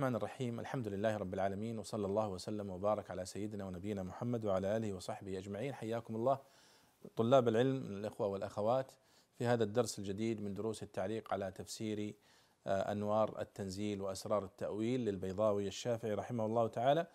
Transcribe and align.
الرحمن 0.00 0.16
الرحيم. 0.16 0.60
الحمد 0.60 0.88
لله 0.88 1.16
رب 1.16 1.34
العالمين 1.34 1.78
وصلى 1.78 2.06
الله 2.06 2.28
وسلم 2.28 2.70
وبارك 2.70 3.10
على 3.10 3.24
سيدنا 3.24 3.64
ونبينا 3.64 4.02
محمد 4.02 4.44
وعلى 4.44 4.76
آله 4.76 4.92
وصحبه 4.92 5.38
أجمعين. 5.38 5.74
حياكم 5.74 6.16
الله. 6.16 6.38
طلاب 7.16 7.48
العلم 7.48 7.86
الإخوة 7.86 8.26
والأخوات 8.26 8.92
في 9.38 9.46
هذا 9.46 9.64
الدرس 9.64 9.98
الجديد 9.98 10.40
من 10.40 10.54
دروس 10.54 10.82
التعليق 10.82 11.32
على 11.32 11.50
تفسير 11.50 12.14
آه، 12.66 12.92
أنوار 12.92 13.40
التنزيل 13.40 14.02
وأسرار 14.02 14.44
التأويل 14.44 15.00
للبيضاوي 15.00 15.68
الشافعي 15.68 16.14
رحمه 16.14 16.46
الله 16.46 16.66
تعالى. 16.66 17.06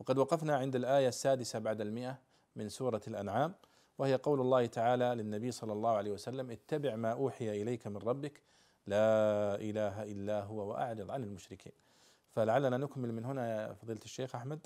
وقد 0.00 0.18
وقفنا 0.18 0.56
عند 0.56 0.76
الآية 0.76 1.08
السادسة 1.08 1.58
بعد 1.58 1.80
المئة 1.80 2.18
من 2.56 2.68
سورة 2.68 3.02
الأنعام 3.08 3.54
وهي 3.98 4.14
قول 4.14 4.40
الله 4.40 4.66
تعالى 4.66 5.04
للنبي 5.04 5.50
صلى 5.50 5.72
الله 5.72 5.90
عليه 5.90 6.10
وسلم 6.10 6.50
اتبع 6.50 6.96
ما 6.96 7.12
أوحي 7.12 7.62
إليك 7.62 7.86
من 7.86 7.96
ربك 7.96 8.40
لا 8.86 9.54
إله 9.54 10.02
إلا 10.02 10.42
هو 10.42 10.68
وأعرض 10.70 11.10
عن 11.10 11.24
المشركين. 11.24 11.87
فلعلنا 12.34 12.76
نكمل 12.76 13.12
من 13.12 13.24
هنا 13.24 13.50
يا 13.50 13.72
فضيلة 13.72 14.00
الشيخ 14.04 14.34
أحمد. 14.34 14.58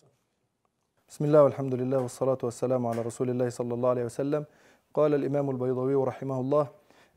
بسم 1.08 1.24
الله 1.24 1.42
والحمد 1.42 1.74
لله 1.74 1.98
والصلاة 1.98 2.38
والسلام 2.42 2.86
على 2.86 3.02
رسول 3.02 3.30
الله 3.30 3.48
صلى 3.48 3.74
الله 3.74 3.88
عليه 3.88 4.04
وسلم. 4.04 4.44
قال 4.94 5.14
الإمام 5.14 5.50
البيضوي 5.50 5.94
رحمه 5.94 6.40
الله 6.40 6.68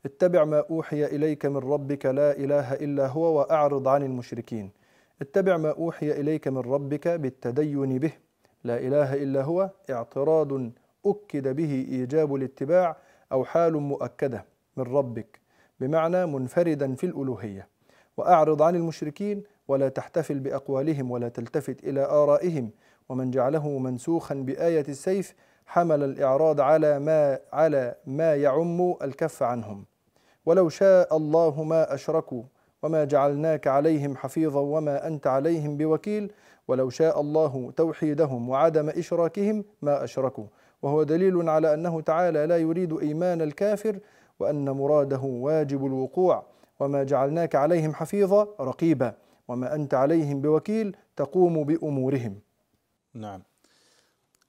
اتبع 0.04 0.44
ما 0.44 0.64
أوحي 0.70 1.04
إليك 1.04 1.46
من 1.46 1.56
ربك 1.56 2.06
لا 2.06 2.36
إله 2.36 2.74
إلا 2.74 3.06
هو 3.06 3.38
وأعرض 3.38 3.88
عن 3.88 4.02
المشركين. 4.02 4.70
اتبع 5.22 5.56
ما 5.56 5.70
أوحي 5.70 6.10
إليك 6.10 6.48
من 6.48 6.58
ربك 6.58 7.08
بالتدين 7.08 7.98
به. 7.98 8.12
لا 8.64 8.78
إله 8.78 9.14
إلا 9.14 9.42
هو 9.42 9.70
اعتراض 9.90 10.70
أكد 11.06 11.56
به 11.56 11.86
إيجاب 11.88 12.34
الاتباع 12.34 12.96
أو 13.32 13.44
حال 13.44 13.76
مؤكدة 13.76 14.44
من 14.76 14.84
ربك. 14.84 15.40
بمعنى 15.80 16.26
منفردا 16.26 16.94
في 16.94 17.06
الألوهية. 17.06 17.68
وأعرض 18.16 18.62
عن 18.62 18.76
المشركين 18.76 19.42
ولا 19.68 19.88
تحتفل 19.88 20.38
بأقوالهم 20.38 21.10
ولا 21.10 21.28
تلتفت 21.28 21.84
إلى 21.84 22.04
آرائهم. 22.04 22.70
ومن 23.08 23.30
جعله 23.30 23.78
منسوخا 23.78 24.34
بآية 24.34 24.84
السيف 24.88 25.34
حمل 25.66 26.02
الإعراض 26.02 26.60
على 26.60 26.98
ما 26.98 27.38
على 27.52 27.94
ما 28.06 28.34
يعم 28.34 28.94
الكف 29.02 29.42
عنهم. 29.42 29.84
ولو 30.46 30.68
شاء 30.68 31.16
الله 31.16 31.62
ما 31.62 31.94
أشركوا 31.94 32.42
وما 32.82 33.04
جعلناك 33.04 33.66
عليهم 33.66 34.16
حفيظا 34.16 34.60
وما 34.60 35.06
أنت 35.06 35.26
عليهم 35.26 35.76
بوكيل 35.76 36.32
ولو 36.68 36.90
شاء 36.90 37.20
الله 37.20 37.72
توحيدهم 37.76 38.48
وعدم 38.48 38.88
إشراكهم 38.88 39.64
ما 39.82 40.04
أشركوا. 40.04 40.46
وهو 40.82 41.02
دليل 41.02 41.48
على 41.48 41.74
أنه 41.74 42.00
تعالى 42.00 42.46
لا 42.46 42.56
يريد 42.56 42.92
إيمان 42.92 43.42
الكافر 43.42 43.98
وأن 44.40 44.70
مراده 44.70 45.20
واجب 45.22 45.86
الوقوع. 45.86 46.42
وما 46.80 47.02
جعلناك 47.02 47.54
عليهم 47.54 47.94
حفيظا 47.94 48.48
رقيبا. 48.60 49.14
وما 49.48 49.74
أنت 49.74 49.94
عليهم 49.94 50.40
بوكيل 50.40 50.96
تقوم 51.16 51.64
بأمورهم. 51.64 52.40
نعم. 53.14 53.42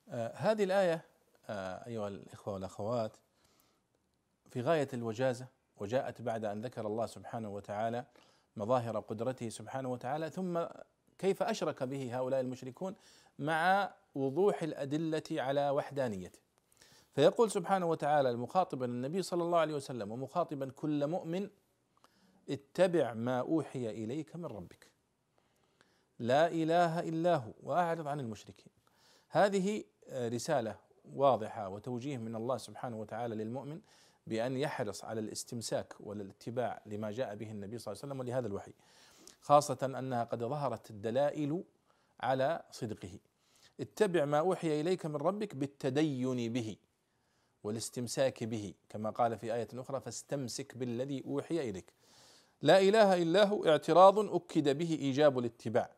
آه 0.10 0.34
هذه 0.36 0.64
الآية 0.64 1.02
آه 1.50 1.88
أيها 1.88 2.08
الإخوة 2.08 2.54
والأخوات 2.54 3.18
في 4.52 4.62
غاية 4.62 4.88
الوجازة 4.94 5.48
وجاءت 5.78 6.22
بعد 6.22 6.46
أن 6.46 6.62
ذكر 6.62 6.88
الله 6.88 7.06
سبحانه 7.06 7.50
وتعالى 7.50 8.06
مظاهر 8.58 9.00
قدرته 9.00 9.50
سبحانه 9.50 9.92
وتعالى 9.92 10.30
ثم 10.30 10.60
كيف 11.18 11.44
أشرك 11.44 11.84
به 11.84 12.18
هؤلاء 12.18 12.40
المشركون 12.40 12.96
مع 13.40 13.92
وضوح 14.16 14.64
الأدلة 14.64 15.24
على 15.32 15.70
وحدانيته 15.70 16.40
فيقول 17.16 17.52
سبحانه 17.52 17.86
وتعالى 17.86 18.36
مخاطبا 18.36 18.86
النبي 18.86 19.22
صلى 19.22 19.44
الله 19.44 19.60
عليه 19.60 19.74
وسلم 19.74 20.12
ومخاطبا 20.12 20.72
كل 20.76 21.08
مؤمن 21.08 21.50
اتبع 22.50 23.14
ما 23.14 23.40
أوحي 23.40 23.90
إليك 23.90 24.36
من 24.36 24.46
ربك 24.46 24.88
لا 26.20 26.48
إله 26.48 27.00
إلا 27.00 27.36
هو 27.36 27.54
واعرض 27.64 28.08
عن 28.08 28.20
المشركين. 28.20 28.72
هذه 29.30 29.84
رسالة 30.12 30.80
واضحة 31.06 31.70
وتوجيه 31.70 32.18
من 32.18 32.36
الله 32.36 32.58
سبحانه 32.58 33.00
وتعالى 33.00 33.36
للمؤمن 33.36 33.82
بأن 34.28 34.58
يحرص 34.58 35.06
على 35.06 35.20
الاستمساك 35.20 35.94
والاتباع 36.00 36.82
لما 36.86 37.12
جاء 37.12 37.36
به 37.36 37.52
النبي 37.52 37.78
صلى 37.78 37.92
الله 37.92 38.04
عليه 38.04 38.14
وسلم 38.14 38.20
ولهذا 38.20 38.48
الوحي. 38.48 38.74
خاصة 39.42 39.78
أنها 40.00 40.24
قد 40.24 40.44
ظهرت 40.44 40.92
الدلائل 40.92 41.64
على 42.20 42.64
صدقه. 42.72 43.20
اتبع 43.80 44.26
ما 44.26 44.40
أوحي 44.40 44.82
إليك 44.82 45.06
من 45.06 45.16
ربك 45.16 45.56
بالتدين 45.56 46.54
به 46.54 46.76
والاستمساك 47.64 48.44
به 48.44 48.74
كما 48.90 49.10
قال 49.10 49.38
في 49.38 49.54
آية 49.54 49.68
أخرى 49.74 50.02
فاستمسك 50.02 50.78
بالذي 50.78 51.24
أوحي 51.26 51.70
إليك. 51.70 51.94
لا 52.62 52.82
إله 52.82 53.22
إلا 53.22 53.44
هو 53.44 53.66
اعتراض 53.66 54.20
أكد 54.20 54.78
به 54.78 54.98
إيجاب 55.02 55.40
الاتباع 55.40 55.90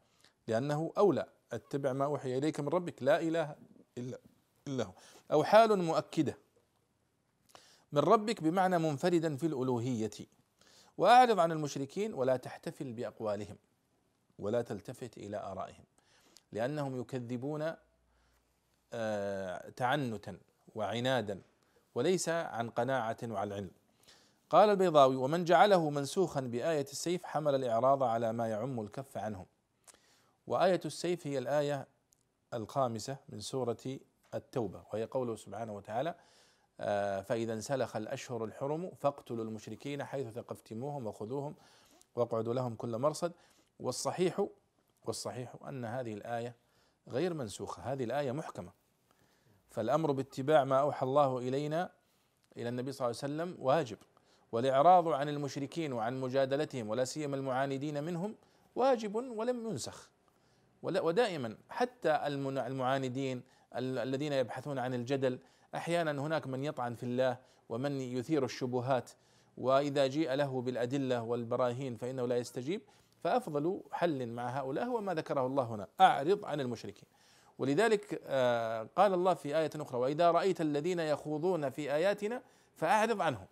لأنه 0.47 0.91
أولى. 0.97 1.25
اتبع 1.51 1.93
ما 1.93 2.05
أوحي 2.05 2.37
إليك 2.37 2.59
من 2.59 2.67
ربك 2.67 3.03
لا 3.03 3.21
إله 3.21 3.55
إلا 3.97 4.19
إلا 4.67 4.83
هو. 4.83 4.93
أو 5.31 5.43
حال 5.43 5.83
مؤكدة 5.83 6.37
من 7.91 7.99
ربك 7.99 8.43
بمعنى 8.43 8.77
منفردا 8.77 9.37
في 9.37 9.45
الألوهية. 9.45 10.11
وأعرض 10.97 11.39
عن 11.39 11.51
المشركين 11.51 12.13
ولا 12.13 12.37
تحتفل 12.37 12.93
بأقوالهم 12.93 13.57
ولا 14.39 14.61
تلتفت 14.61 15.17
إلى 15.17 15.37
آرائهم 15.37 15.83
لأنهم 16.51 17.01
يكذبون 17.01 17.73
تعنتا 19.75 20.37
وعنادا 20.75 21.41
وليس 21.95 22.29
عن 22.29 22.69
قناعة 22.69 23.17
وعن 23.23 23.51
علم 23.51 23.71
قال 24.49 24.69
البيضاوي 24.69 25.15
ومن 25.15 25.45
جعله 25.45 25.89
منسوخا 25.89 26.41
بآية 26.41 26.81
السيف 26.91 27.25
حمل 27.25 27.55
الإعراض 27.55 28.03
على 28.03 28.33
ما 28.33 28.47
يعم 28.47 28.79
الكف 28.79 29.17
عنهم 29.17 29.45
وآية 30.47 30.81
السيف 30.85 31.27
هي 31.27 31.37
الآية 31.37 31.87
الخامسة 32.53 33.17
من 33.29 33.39
سورة 33.39 33.77
التوبة 34.33 34.83
وهي 34.93 35.05
قوله 35.05 35.35
سبحانه 35.35 35.73
وتعالى 35.73 36.15
فإذا 37.23 37.53
انسلخ 37.53 37.95
الأشهر 37.95 38.45
الحرم 38.45 38.91
فاقتلوا 38.99 39.43
المشركين 39.43 40.03
حيث 40.03 40.27
ثقفتموهم 40.27 41.07
وخذوهم 41.07 41.55
واقعدوا 42.15 42.53
لهم 42.53 42.75
كل 42.75 42.97
مرصد. 42.97 43.33
والصحيح 43.79 44.45
والصحيح 45.05 45.55
أن 45.67 45.85
هذه 45.85 46.13
الآية 46.13 46.55
غير 47.07 47.33
منسوخة 47.33 47.83
هذه 47.83 48.03
الآية 48.03 48.31
محكمة. 48.31 48.71
فالأمر 49.69 50.11
باتباع 50.11 50.63
ما 50.63 50.79
أوحى 50.79 51.05
الله 51.05 51.37
إلينا 51.37 51.91
إلى 52.57 52.69
النبي 52.69 52.91
صلى 52.91 53.07
الله 53.07 53.19
عليه 53.23 53.33
وسلم 53.33 53.65
واجب. 53.65 53.97
والإعراض 54.51 55.07
عن 55.07 55.29
المشركين 55.29 55.93
وعن 55.93 56.21
مجادلتهم 56.21 56.89
ولا 56.89 57.05
سيما 57.05 57.35
المعاندين 57.35 58.03
منهم 58.03 58.35
واجب 58.75 59.15
ولم 59.15 59.69
ينسخ. 59.69 60.09
ودائما 60.83 61.57
حتى 61.69 62.27
المعاندين 62.67 63.43
الذين 63.75 64.33
يبحثون 64.33 64.79
عن 64.79 64.93
الجدل 64.93 65.39
أحيانا 65.75 66.11
هناك 66.11 66.47
من 66.47 66.63
يطعن 66.63 66.95
في 66.95 67.03
الله 67.03 67.37
ومن 67.69 68.01
يثير 68.01 68.45
الشبهات 68.45 69.09
وإذا 69.57 70.07
جيء 70.07 70.33
له 70.33 70.61
بالأدلة 70.61 71.21
والبراهين 71.23 71.95
فإنه 71.95 72.25
لا 72.25 72.37
يستجيب. 72.37 72.81
فأفضل 73.23 73.81
حل 73.91 74.27
مع 74.27 74.49
هؤلاء 74.49 74.85
هو 74.85 75.01
ما 75.01 75.13
ذكره 75.13 75.45
الله 75.45 75.63
هنا 75.63 75.87
أعرض 76.01 76.45
عن 76.45 76.61
المشركين. 76.61 77.09
ولذلك 77.57 78.21
قال 78.95 79.13
الله 79.13 79.33
في 79.33 79.57
آية 79.57 79.69
أخرى 79.75 79.99
وإذا 79.99 80.31
رأيت 80.31 80.61
الذين 80.61 80.99
يخوضون 80.99 81.69
في 81.69 81.93
آياتنا 81.93 82.41
فأعرض 82.75 83.21
عنهم. 83.21 83.45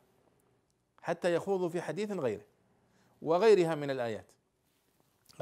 حتى 1.07 1.33
يخوضوا 1.33 1.69
في 1.69 1.81
حديث 1.81 2.11
غيره 2.11 2.45
وغيرها 3.21 3.75
من 3.75 3.89
الآيات 3.91 4.25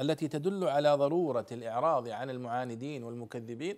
التي 0.00 0.28
تدل 0.28 0.68
على 0.68 0.94
ضرورة 0.94 1.46
الإعراض 1.52 2.08
عن 2.08 2.30
المعاندين 2.30 3.04
والمكذبين 3.04 3.76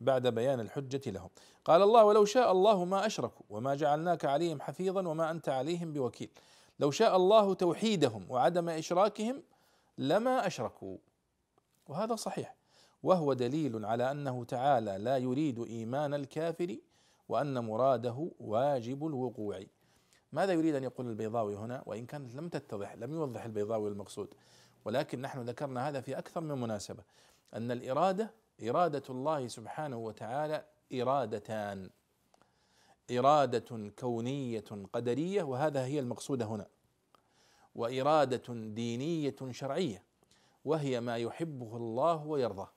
بعد 0.00 0.26
بيان 0.26 0.60
الحجة 0.60 1.10
لهم. 1.10 1.28
قال 1.64 1.82
الله: 1.82 2.04
ولو 2.04 2.24
شاء 2.24 2.52
الله 2.52 2.84
ما 2.84 3.06
أشركوا 3.06 3.46
وما 3.50 3.74
جعلناك 3.74 4.24
عليهم 4.24 4.60
حفيظا 4.60 5.08
وما 5.08 5.30
أنت 5.30 5.48
عليهم 5.48 5.92
بوكيل. 5.92 6.30
لو 6.80 6.90
شاء 6.90 7.16
الله 7.16 7.54
توحيدهم 7.54 8.30
وعدم 8.30 8.68
إشراكهم 8.68 9.42
لما 9.98 10.46
أشركوا. 10.46 10.96
وهذا 11.88 12.14
صحيح 12.14 12.54
وهو 13.02 13.32
دليل 13.32 13.84
على 13.84 14.10
أنه 14.10 14.44
تعالى 14.44 14.98
لا 14.98 15.16
يريد 15.16 15.58
إيمان 15.58 16.14
الكافر 16.14 16.76
وأن 17.28 17.58
مراده 17.58 18.30
واجب 18.40 19.06
الوقوع. 19.06 19.60
ماذا 20.32 20.52
يريد 20.52 20.74
أن 20.74 20.84
يقول 20.84 21.06
البيضاوي 21.06 21.56
هنا؟ 21.56 21.82
وإن 21.86 22.06
كانت 22.06 22.34
لم 22.34 22.48
تتضح 22.48 22.94
لم 22.94 23.14
يوضح 23.14 23.44
البيضاوي 23.44 23.88
المقصود. 23.88 24.34
ولكن 24.84 25.20
نحن 25.20 25.40
ذكرنا 25.40 25.88
هذا 25.88 26.00
في 26.00 26.18
أكثر 26.18 26.40
من 26.40 26.60
مناسبة 26.60 27.02
أن 27.54 27.70
الإرادة 27.70 28.30
إرادة 28.68 29.02
الله 29.10 29.48
سبحانه 29.48 29.96
وتعالى 29.96 30.64
إرادتان. 30.94 31.90
إرادة 33.10 33.90
كونية 33.98 34.64
قدرية 34.92 35.42
وهذا 35.42 35.84
هي 35.84 36.00
المقصوده 36.00 36.44
هنا. 36.44 36.66
وإرادة 37.74 38.54
دينية 38.54 39.36
شرعية 39.50 40.02
وهي 40.64 41.00
ما 41.00 41.16
يحبه 41.16 41.76
الله 41.76 42.26
ويرضاه. 42.26 42.70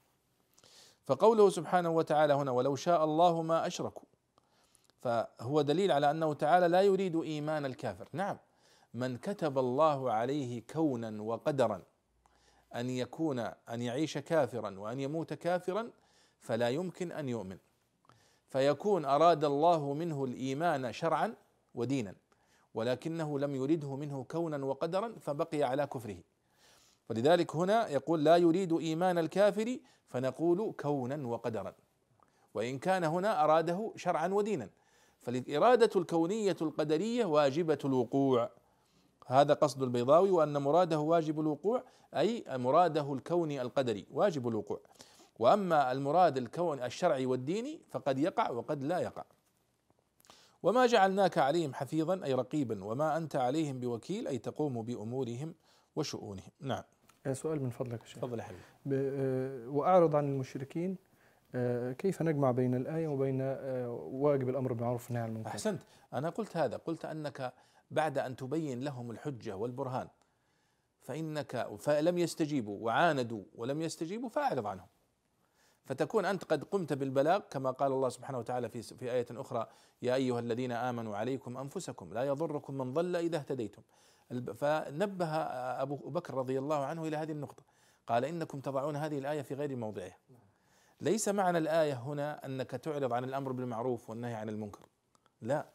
فقوله 1.10 1.50
سبحانه 1.50 1.90
وتعالى 1.90 2.34
هنا 2.34 2.52
ولو 2.52 2.76
شاء 2.76 3.04
الله 3.04 3.42
ما 3.42 3.68
أشركوا 3.68 4.04
فهو 5.00 5.62
دليل 5.62 5.92
على 5.92 6.12
أنه 6.12 6.34
تعالى 6.34 6.68
لا 6.68 6.82
يريد 6.82 7.16
إيمان 7.16 7.66
الكافر. 7.66 8.10
نعم 8.14 8.38
من 8.94 9.18
كتب 9.18 9.58
الله 9.58 10.12
عليه 10.12 10.64
كونا 10.74 11.22
وقدرا 11.22 11.82
أن 12.76 12.90
يكون 12.90 13.40
أن 13.40 13.82
يعيش 13.82 14.18
كافرا 14.18 14.80
وأن 14.80 15.00
يموت 15.00 15.34
كافرا 15.34 15.92
فلا 16.40 16.70
يمكن 16.70 17.12
أن 17.12 17.30
يؤمن. 17.30 17.58
فيكون 18.50 19.06
أراد 19.06 19.46
الله 19.46 19.94
منه 19.94 20.24
الإيمان 20.24 20.94
شرعا 20.94 21.36
ودينا 21.76 22.16
ولكنه 22.74 23.40
لم 23.40 23.56
يرده 23.56 23.96
منه 23.96 24.24
كونا 24.24 24.66
وقدرا 24.66 25.16
فبقي 25.20 25.64
على 25.64 25.88
كفره. 25.88 26.18
ولذلك 27.10 27.56
هنا 27.56 27.88
يقول 27.88 28.24
لا 28.24 28.38
يريد 28.38 28.74
إيمان 28.74 29.18
الكافر 29.18 29.78
فنقول 30.08 30.74
كونا 30.80 31.28
وقدرا 31.28 31.74
وإن 32.54 32.80
كان 32.80 33.04
هنا 33.04 33.44
أراده 33.44 33.94
شرعا 33.96 34.28
ودينا. 34.28 34.70
فالاراده 35.22 35.90
الكونية 35.96 36.56
القدرية 36.62 37.26
واجبة 37.26 37.78
الوقوع. 37.86 38.50
هذا 39.28 39.54
قصد 39.54 39.84
البيضاوي 39.84 40.32
وأن 40.32 40.58
مراده 40.58 41.00
واجب 41.00 41.40
الوقوع 41.40 41.84
أي 42.16 42.44
مراده 42.50 43.14
الكوني 43.14 43.62
القدري 43.62 44.06
واجب 44.12 44.48
الوقوع. 44.48 44.80
وأما 45.40 45.92
المراد 45.92 46.38
الكون 46.38 46.84
الشرعي 46.84 47.26
والديني 47.26 47.82
فقد 47.92 48.20
يقع 48.20 48.50
وقد 48.50 48.84
لا 48.84 49.00
يقع. 49.00 49.24
وما 50.64 50.86
جعلناك 50.86 51.38
عليهم 51.38 51.74
حفيظا 51.74 52.22
أي 52.24 52.34
رقيبا 52.34 52.84
وما 52.84 53.18
أنت 53.18 53.36
عليهم 53.36 53.80
بوكيل 53.80 54.28
أي 54.28 54.38
تقوم 54.38 54.82
بأمورهم 54.82 55.54
وشؤونهم. 55.96 56.52
نعم. 56.62 56.84
سؤال 57.34 57.64
من 57.64 57.70
فضلك 57.70 58.02
يا 58.02 58.06
شيخ. 58.08 58.18
تفضل 58.18 58.40
يا 58.40 58.44
حبيبي. 58.44 58.62
ب- 58.86 59.68
وأعرض 59.76 60.16
عن 60.16 60.26
المشركين 60.32 60.92
آه، 60.92 61.09
كيف 61.98 62.22
نجمع 62.22 62.52
بين 62.52 62.76
الآية 62.76 63.08
وبين 63.08 63.42
آه، 63.42 63.90
واجب 64.12 64.50
الأمر 64.50 64.74
بالمعروف 64.74 65.06
والنهي 65.06 65.24
عن 65.24 65.30
المنكر؟ 65.30 65.50
أحسنت. 65.50 65.82
أنا 66.14 66.30
قلت 66.30 66.58
هذا 66.58 66.78
قلت 66.78 67.06
أنك 67.06 67.54
بعد 67.92 68.18
أن 68.18 68.36
تبين 68.36 68.82
لهم 68.82 69.12
الحجة 69.12 69.56
والبرهان 69.56 70.08
فإنك 71.02 71.68
فلم 71.80 72.18
يستجيبوا 72.18 72.86
وعاندوا 72.86 73.44
ولم 73.56 73.82
يستجيبوا 73.82 74.30
فأعرض 74.30 74.68
عنهم. 74.68 74.88
فتكون 75.86 76.26
أنت 76.26 76.44
قد 76.44 76.64
قمت 76.64 76.94
بالبلاغ 76.94 77.40
كما 77.40 77.72
قال 77.72 77.92
الله 77.92 78.10
سبحانه 78.10 78.40
وتعالى 78.40 78.70
في 78.70 78.82
في 78.82 79.12
آية 79.12 79.28
أخرى 79.32 79.68
يا 80.02 80.16
أيها 80.16 80.40
الذين 80.40 80.72
آمنوا 80.72 81.18
عليكم 81.18 81.58
أنفسكم 81.58 82.14
لا 82.14 82.24
يضركم 82.24 82.74
من 82.74 82.94
ضل 82.94 83.16
إذا 83.16 83.38
اهتديتم. 83.38 83.82
فنبه 84.56 85.26
أبو 85.82 85.96
بكر 85.96 86.34
رضي 86.34 86.60
الله 86.60 86.86
عنه 86.86 87.08
إلى 87.08 87.18
هذه 87.18 87.32
النقطة. 87.32 87.64
قال 88.08 88.26
إنكم 88.26 88.60
تضعون 88.60 88.96
هذه 88.96 89.18
الآية 89.18 89.42
في 89.42 89.54
غير 89.54 89.76
موضعها. 89.76 90.18
ليس 91.02 91.30
معنى 91.30 91.58
الآية 91.58 91.94
هنا 91.94 92.46
أنك 92.46 92.72
تعرض 92.72 93.14
عن 93.14 93.24
الأمر 93.24 93.52
بالمعروف 93.52 94.10
والنهي 94.10 94.34
عن 94.34 94.50
المنكر. 94.50 94.86
لا. 95.42 95.66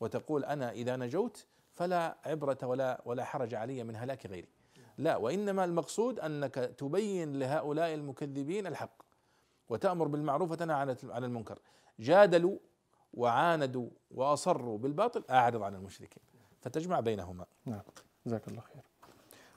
وتقول 0.00 0.44
أنا 0.44 0.70
إذا 0.72 0.96
نجوت 0.96 1.46
فلا 1.74 2.16
عبرة 2.24 2.58
ولا 2.62 3.02
ولا 3.04 3.24
حرج 3.24 3.54
علي 3.54 3.84
من 3.84 3.96
هلاك 3.96 4.26
غيري. 4.26 4.48
لا. 4.98 5.16
وإنما 5.16 5.64
المقصود 5.64 6.20
أنك 6.20 6.54
تبين 6.54 7.38
لهؤلاء 7.38 7.94
المكذبين 7.94 8.66
الحق. 8.66 9.02
وتأمر 9.68 10.08
بالمعروف 10.08 10.50
وتنهى 10.50 10.96
عن 11.04 11.24
المنكر. 11.24 11.58
جادلوا 11.98 12.58
وعاندوا 13.14 13.88
وأصروا 14.10 14.78
بالباطل 14.78 15.24
أعرض 15.30 15.62
عن 15.62 15.74
المشركين. 15.74 16.22
فتجمع 16.60 17.00
بينهما. 17.00 17.46
نعم. 17.64 17.82
جزاك 18.26 18.48
الله 18.48 18.60
خير. 18.60 18.82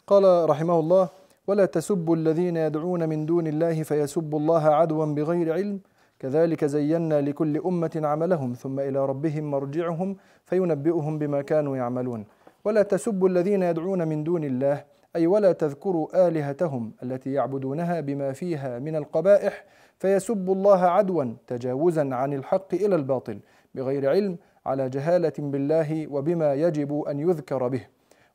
قال 0.07 0.49
رحمه 0.49 0.79
الله 0.79 1.09
ولا 1.51 1.65
تسبوا 1.65 2.15
الذين 2.15 2.57
يدعون 2.57 3.09
من 3.09 3.25
دون 3.25 3.47
الله 3.47 3.83
فيسبوا 3.83 4.39
الله 4.39 4.63
عدوا 4.63 5.05
بغير 5.05 5.53
علم. 5.53 5.79
كذلك 6.19 6.65
زينا 6.65 7.21
لكل 7.21 7.57
أمة 7.57 8.01
عملهم 8.03 8.53
ثم 8.53 8.79
إلى 8.79 9.05
ربهم 9.05 9.51
مرجعهم 9.51 10.15
فينبئهم 10.45 11.19
بما 11.19 11.41
كانوا 11.41 11.77
يعملون. 11.77 12.25
ولا 12.65 12.81
تسبوا 12.81 13.29
الذين 13.29 13.63
يدعون 13.63 14.07
من 14.07 14.23
دون 14.23 14.43
الله 14.43 14.83
أي 15.15 15.27
ولا 15.27 15.51
تذكروا 15.51 16.27
آلهتهم 16.27 16.91
التي 17.03 17.33
يعبدونها 17.33 17.99
بما 17.99 18.31
فيها 18.33 18.79
من 18.79 18.95
القبائح 18.95 19.65
فيسبوا 19.99 20.55
الله 20.55 20.79
عدوا 20.79 21.25
تجاوزا 21.47 22.15
عن 22.15 22.33
الحق 22.33 22.73
إلى 22.73 22.95
الباطل 22.95 23.39
بغير 23.75 24.09
علم 24.09 24.37
على 24.65 24.89
جهالة 24.89 25.33
بالله 25.39 26.07
وبما 26.07 26.53
يجب 26.53 27.01
أن 27.01 27.19
يذكر 27.19 27.67
به. 27.67 27.87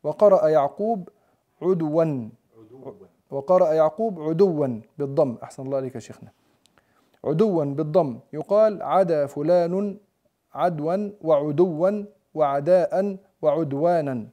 وقرأ 0.04 0.48
يعقوب 0.48 1.08
عدوا 1.62 2.28
وقرأ 3.30 3.72
يعقوب 3.72 4.20
عدوا 4.22 4.80
بالضم 4.98 5.36
أحسن 5.42 5.62
الله 5.62 5.76
عليك 5.76 5.94
يا 5.94 6.00
شيخنا. 6.00 6.30
عدوا 7.24 7.64
بالضم 7.64 8.18
يقال 8.32 8.82
عدا 8.82 9.26
فلان 9.26 9.96
عدوا 10.54 11.10
وعدوا 11.22 12.04
وعداء 12.34 13.16
وعدوانا. 13.42 14.26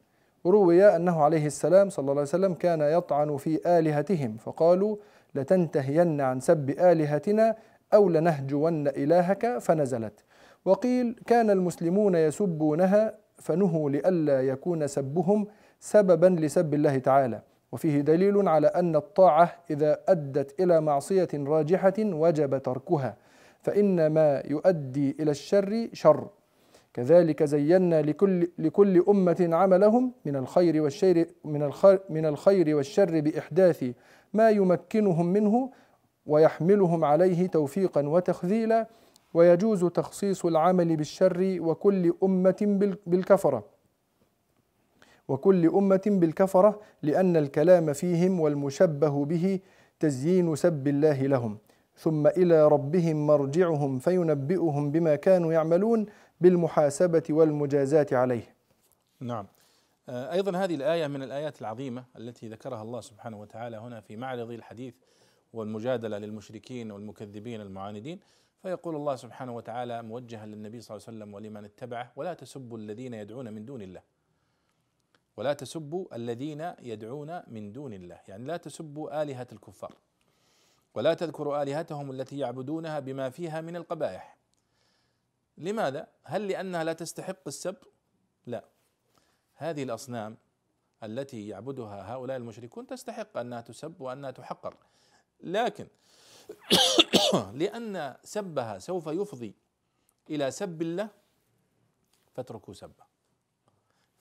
روي 0.45 0.95
أنه 0.95 1.23
عليه 1.23 1.45
السلام 1.45 1.89
صلى 1.89 2.03
الله 2.03 2.11
عليه 2.11 2.21
وسلم 2.21 2.53
كان 2.53 2.81
يطعن 2.81 3.37
في 3.37 3.79
آلهتهم 3.79 4.37
فقالوا 4.37 4.97
لتنتهين 5.35 6.21
عن 6.21 6.39
سب 6.39 6.69
آلهتنا 6.69 7.55
أو 7.93 8.09
لنهجون 8.09 8.87
إلهك 8.87 9.57
فنزلت. 9.57 10.23
وقيل 10.65 11.19
كان 11.25 11.49
المسلمون 11.49 12.15
يسبونها 12.15 13.13
فنهوا 13.35 13.89
لئلا 13.89 14.41
يكون 14.41 14.87
سبهم 14.87 15.47
سببا 15.79 16.27
لسب 16.27 16.73
الله 16.73 16.97
تعالى. 16.97 17.41
وفيه 17.73 18.01
دليل 18.01 18.47
على 18.47 18.67
أن 18.67 18.95
الطاعة 18.95 19.55
إذا 19.71 19.99
أدت 20.07 20.59
إلى 20.61 20.81
معصية 20.81 21.27
راجحة 21.33 21.93
وجب 21.99 22.57
تركها 22.57 23.17
فإن 23.61 24.07
ما 24.07 24.43
يؤدي 24.45 25.15
إلى 25.19 25.31
الشر 25.31 25.89
شر. 25.93 26.27
كذلك 26.93 27.43
زينا 27.43 28.01
لكل 28.01 28.47
لكل 28.59 29.03
أمة 29.09 29.49
عملهم 29.51 30.11
من 30.25 30.35
الخير 30.35 30.81
والشر 30.81 31.25
من 31.45 31.63
الخير 31.63 31.99
من 32.09 32.25
الخير 32.25 32.75
والشر 32.75 33.19
بإحداث 33.19 33.85
ما 34.33 34.49
يمكنهم 34.49 35.25
منه 35.25 35.69
ويحملهم 36.25 37.05
عليه 37.05 37.47
توفيقا 37.47 38.07
وتخذيلا 38.07 38.87
ويجوز 39.33 39.85
تخصيص 39.85 40.45
العمل 40.45 40.95
بالشر 40.95 41.57
وكل 41.59 42.13
أمة 42.23 42.55
بال- 42.61 42.97
بالكفرة. 43.07 43.63
وكل 45.27 45.67
أمة 45.69 46.01
بالكفرة 46.05 46.81
لأن 47.01 47.37
الكلام 47.37 47.93
فيهم 47.93 48.39
والمشبه 48.39 49.25
به 49.25 49.59
تزيين 49.99 50.55
سب 50.55 50.87
الله 50.87 51.21
لهم. 51.27 51.57
ثم 51.97 52.27
إلى 52.27 52.67
ربهم 52.67 53.27
مرجعهم 53.27 53.99
فينبئهم 53.99 54.91
بما 54.91 55.15
كانوا 55.15 55.53
يعملون 55.53 56.05
بالمحاسبة 56.41 57.23
والمجازاة 57.29 58.07
عليه. 58.11 58.55
نعم. 59.19 59.47
آه، 60.09 60.31
أيضا 60.31 60.57
هذه 60.57 60.75
الآية 60.75 61.07
من 61.07 61.23
الآيات 61.23 61.61
العظيمة 61.61 62.05
التي 62.17 62.49
ذكرها 62.49 62.81
الله 62.81 63.01
سبحانه 63.01 63.39
وتعالى 63.41 63.77
هنا 63.77 64.01
في 64.01 64.15
معرض 64.17 64.51
الحديث 64.51 64.93
والمجادلة 65.53 66.17
للمشركين 66.17 66.91
والمكذبين 66.91 67.61
المعاندين. 67.61 68.19
فيقول 68.61 68.95
الله 68.95 69.15
سبحانه 69.15 69.55
وتعالى 69.55 70.03
موجها 70.03 70.45
للنبي 70.45 70.81
صلى 70.81 70.97
الله 70.97 71.07
عليه 71.07 71.17
وسلم 71.17 71.33
ولمن 71.33 71.65
اتبعه 71.65 72.11
ولا 72.15 72.33
تسبوا 72.33 72.77
الذين 72.77 73.13
يدعون 73.13 73.53
من 73.53 73.65
دون 73.65 73.81
الله. 73.81 74.01
ولا 75.37 75.53
تسبوا 75.53 76.15
الذين 76.15 76.73
يدعون 76.79 77.41
من 77.47 77.71
دون 77.71 77.93
الله. 77.93 78.19
يعني 78.27 78.45
لا 78.45 78.57
تسبوا 78.57 79.21
آلهة 79.21 79.47
الكفار. 79.51 79.95
ولا 80.93 81.13
تذكروا 81.13 81.63
آلهتهم 81.63 82.11
التي 82.11 82.37
يعبدونها 82.37 82.99
بما 82.99 83.29
فيها 83.29 83.61
من 83.61 83.75
القبائح. 83.75 84.37
لماذا؟ 85.57 86.07
هل 86.23 86.47
لأنها 86.47 86.83
لا 86.83 86.93
تستحق 86.93 87.47
السب؟ 87.47 87.75
لا. 88.45 88.65
هذه 89.55 89.83
الأصنام 89.83 90.37
التي 91.03 91.47
يعبدها 91.47 92.13
هؤلاء 92.13 92.37
المشركون 92.37 92.87
تستحق 92.87 93.37
أنها 93.37 93.61
تسب 93.61 94.01
وأنها 94.01 94.31
تحقر. 94.31 94.77
لكن 95.39 95.87
لأن 97.61 98.15
سبها 98.23 98.79
سوف 98.79 99.07
يفضي 99.07 99.55
إلى 100.29 100.51
سب 100.51 100.81
الله 100.81 101.09
فاتركوا 102.33 102.73
سبه. 102.73 103.12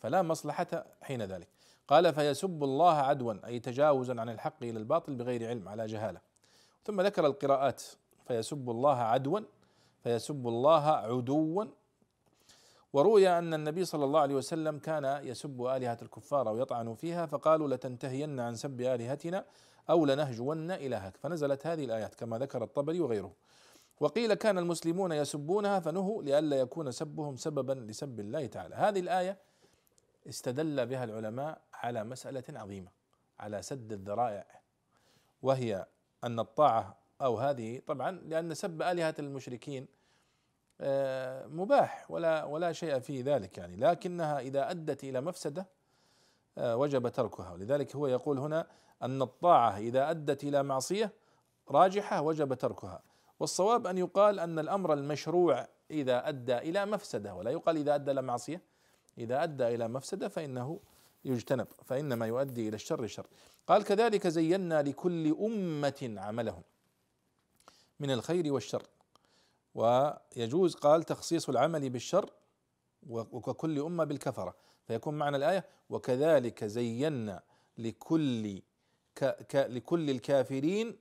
فلا 0.03 0.23
مصلحة 0.23 0.85
حين 1.03 1.23
ذلك. 1.23 1.49
قال 1.89 2.15
فيسب 2.15 2.65
الله 2.65 2.95
عدوا 2.95 3.35
أي 3.47 3.61
تجاوزا 3.61 4.21
عن 4.21 4.29
الحق 4.29 4.63
إلى 4.63 4.79
الباطل 4.79 5.15
بغير 5.15 5.49
علم 5.49 5.69
على 5.69 5.87
جهالة. 5.87 6.21
ثم 6.85 7.01
ذكر 7.01 7.27
القراءات 7.27 7.83
فيسب 8.27 8.71
الله 8.71 8.97
عدوا 8.97 9.41
فيسب 10.03 10.49
الله 10.49 10.87
عدوا. 10.87 11.65
وروي 12.93 13.29
أن 13.29 13.55
النبي 13.55 13.85
صلى 13.85 14.05
الله 14.05 14.21
عليه 14.21 14.35
وسلم 14.35 14.79
كان 14.79 15.21
يسب 15.25 15.63
آلهة 15.67 15.99
الكفار 16.03 16.49
ويطعن 16.49 16.95
فيها 16.95 17.27
فقالوا 17.27 17.69
لتنتهين 17.69 18.41
عن 18.41 18.55
سب 18.55 18.81
آلهتنا 18.81 19.45
أو 19.91 20.07
لنهجون 20.07 20.71
إلهك. 20.71 21.17
فنزلت 21.17 21.67
هذه 21.67 21.85
الآيات 21.85 22.15
كما 22.15 22.39
ذكر 22.39 22.65
الطبري 22.65 23.01
وغيره. 23.01 23.33
وقيل 24.01 24.35
كان 24.35 24.59
المسلمون 24.59 25.13
يسبونها 25.13 25.81
فنهوا 25.81 26.23
لئلا 26.23 26.57
يكون 26.57 26.91
سبهم 26.91 27.37
سببا 27.37 27.73
لسب 27.73 28.21
الله 28.21 28.47
تعالى. 28.47 28.75
هذه 28.75 29.01
الآية 29.01 29.52
استدل 30.29 30.87
بها 30.87 31.05
العلماء 31.05 31.61
على 31.75 32.05
مسألة 32.05 32.45
عظيمة 32.49 32.91
على 33.41 33.63
سد 33.63 33.93
الذرائع 33.93 34.47
وهي 35.43 35.87
أن 36.25 36.41
الطاعة 36.41 36.97
أو 37.21 37.39
هذه 37.39 37.81
طبعا 37.87 38.11
لأن 38.11 38.55
سب 38.55 38.83
آلهة 38.83 39.15
المشركين 39.19 39.87
آه، 40.81 41.47
مباح 41.47 42.11
ولا 42.11 42.45
ولا 42.45 42.73
شيء 42.73 42.99
في 42.99 43.23
ذلك 43.23 43.59
يعني. 43.59 43.77
لكنها 43.77 44.39
إذا 44.39 44.71
أدت 44.71 45.05
إلى 45.05 45.21
مفسدة 45.21 45.67
آه، 46.59 46.77
وجب 46.77 47.09
تركها. 47.09 47.53
ولذلك 47.53 47.97
هو 47.97 48.07
يقول 48.07 48.39
هنا 48.39 48.67
أن 49.03 49.23
الطاعة 49.23 49.79
إذا 49.79 50.11
أدت 50.11 50.45
إلى 50.45 50.63
معصية 50.63 51.13
راجحة 51.71 52.23
وجب 52.23 52.55
تركها. 52.55 53.03
والصواب 53.41 53.87
أن 53.87 53.99
يقال 53.99 54.41
أن 54.41 54.59
الأمر 54.59 54.93
المشروع 54.93 55.69
إذا 55.91 56.29
أدى 56.29 56.59
إلى 56.59 56.87
مفسدة 56.87 57.35
ولا 57.35 57.51
يقال 57.51 57.77
إذا 57.77 57.95
أدى 57.95 58.11
إلى 58.11 58.23
معصية. 58.23 58.63
إذا 59.19 59.43
أدى 59.43 59.69
إلى 59.69 59.89
مفسدة 59.89 60.29
فإنه 60.29 60.81
يجتنب 61.25 61.67
فإنما 61.85 62.27
يؤدي 62.27 62.69
إلى 62.69 62.75
الشر 62.75 63.07
شر. 63.07 63.27
قال 63.67 63.85
كذلك 63.85 64.27
زينا 64.27 64.83
لكل 64.83 65.37
أمة 65.41 66.15
عملهم 66.17 66.63
من 68.01 68.11
الخير 68.11 68.53
والشر. 68.53 68.83
ويجوز 69.75 70.75
قال 70.75 71.03
تخصيص 71.03 71.49
العمل 71.49 71.91
بالشر 71.91 72.31
وككل 73.09 73.79
أمة 73.79 74.05
بالكفرة. 74.05 74.55
فيكون 74.87 75.15
معنى 75.15 75.37
الآية 75.37 75.65
وكذلك 75.91 76.65
زينا 76.65 77.43
لكل 77.79 78.63
ك 79.15 79.25
ك 79.25 79.57
لكل 79.57 80.11
الكافرين 80.11 80.97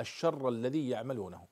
الشر 0.00 0.48
الذي 0.48 0.88
يعملونه. 0.88 1.46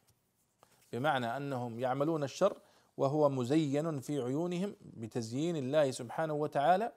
بمعنى 0.92 1.36
أنهم 1.36 1.80
يعملون 1.80 2.24
الشر 2.24 2.56
وهو 2.96 3.28
مزين 3.28 4.00
في 4.00 4.20
عيونهم 4.22 4.76
بتزيين 4.80 5.56
الله 5.56 5.90
سبحانه 5.90 6.34
وتعالى 6.34 6.92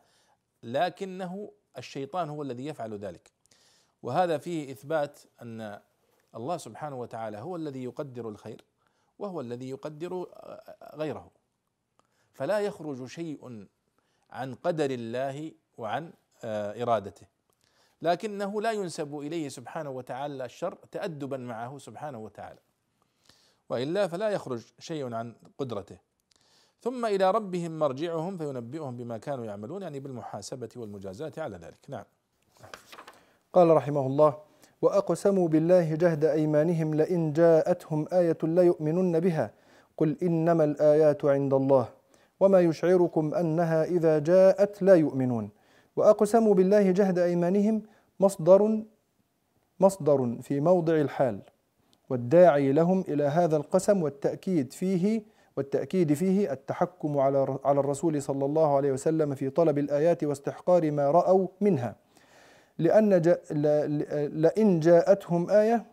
لكنه 0.63 1.51
الشيطان 1.77 2.29
هو 2.29 2.41
الذي 2.41 2.65
يفعل 2.65 2.97
ذلك. 2.97 3.31
وهذا 4.03 4.37
فيه 4.37 4.71
إثبات 4.71 5.19
أن 5.41 5.79
الله 6.35 6.57
سبحانه 6.57 6.99
وتعالى 6.99 7.37
هو 7.37 7.55
الذي 7.55 7.83
يقدر 7.83 8.29
الخير 8.29 8.65
وهو 9.19 9.41
الذي 9.41 9.69
يقدر 9.69 10.27
غيره. 10.95 11.31
فلا 12.33 12.59
يخرج 12.59 13.05
شيء 13.05 13.67
عن 14.29 14.55
قدر 14.55 14.91
الله 14.91 15.51
وعن 15.77 16.13
إرادته. 16.43 17.27
لكنه 18.01 18.61
لا 18.61 18.71
ينسب 18.71 19.19
إليه 19.19 19.49
سبحانه 19.49 19.89
وتعالى 19.89 20.45
الشر 20.45 20.75
تادبا 20.91 21.37
معه 21.37 21.77
سبحانه 21.77 22.17
وتعالى. 22.17 22.59
وإلا 23.69 24.07
فلا 24.07 24.29
يخرج 24.29 24.65
شيء 24.79 25.13
عن 25.13 25.35
قدرته. 25.57 25.97
ثم 26.81 27.05
إلى 27.05 27.31
ربهم 27.31 27.79
مرجعهم 27.79 28.37
فينبئهم 28.37 28.97
بما 28.97 29.17
كانوا 29.17 29.45
يعملون 29.45 29.81
يعني 29.81 29.99
بالمحاسبة 29.99 30.69
والمجازاه 30.75 31.31
على 31.37 31.57
ذلك. 31.57 31.79
نعم. 31.87 32.03
قال 33.53 33.69
رحمه 33.69 34.07
الله 34.07 34.37
وأقسموا 34.81 35.47
بالله 35.47 35.95
جهد 35.95 36.25
أيمانهم 36.25 36.93
لئن 36.93 37.33
جاءتهم 37.33 38.05
آية 38.13 38.37
ليؤمنن 38.43 39.19
بها. 39.19 39.53
قل 39.97 40.17
إنما 40.23 40.63
الآيات 40.63 41.25
عند 41.25 41.53
الله 41.53 41.89
وما 42.39 42.59
يشعركم 42.61 43.33
أنها 43.33 43.83
إذا 43.83 44.19
جاءت 44.19 44.81
لا 44.81 44.95
يؤمنون. 44.95 45.49
وأقسموا 45.95 46.53
بالله 46.53 46.91
جهد 46.91 47.19
أيمانهم 47.19 47.81
مصدر 48.19 48.83
مصدر 49.79 50.37
في 50.41 50.59
موضع 50.59 50.93
الحال. 50.93 51.41
والداعي 52.09 52.71
لهم 52.71 53.03
إلى 53.07 53.23
هذا 53.23 53.57
القسم 53.57 54.03
والتأكيد 54.03 54.73
فيه 54.73 55.21
والتأكيد 55.57 56.13
فيه 56.13 56.51
التحكم 56.51 57.17
على 57.17 57.57
على 57.65 57.79
الرسول 57.79 58.21
صلى 58.21 58.45
الله 58.45 58.75
عليه 58.75 58.91
وسلم 58.91 59.35
في 59.35 59.49
طلب 59.49 59.77
الآيات 59.77 60.23
واستحقار 60.23 60.91
ما 60.91 61.11
رأوا 61.11 61.47
منها. 61.61 61.95
لأن 62.79 63.21
جاء 63.21 63.41
لئن 64.27 64.79
جاءتهم 64.79 65.49
آية 65.49 65.85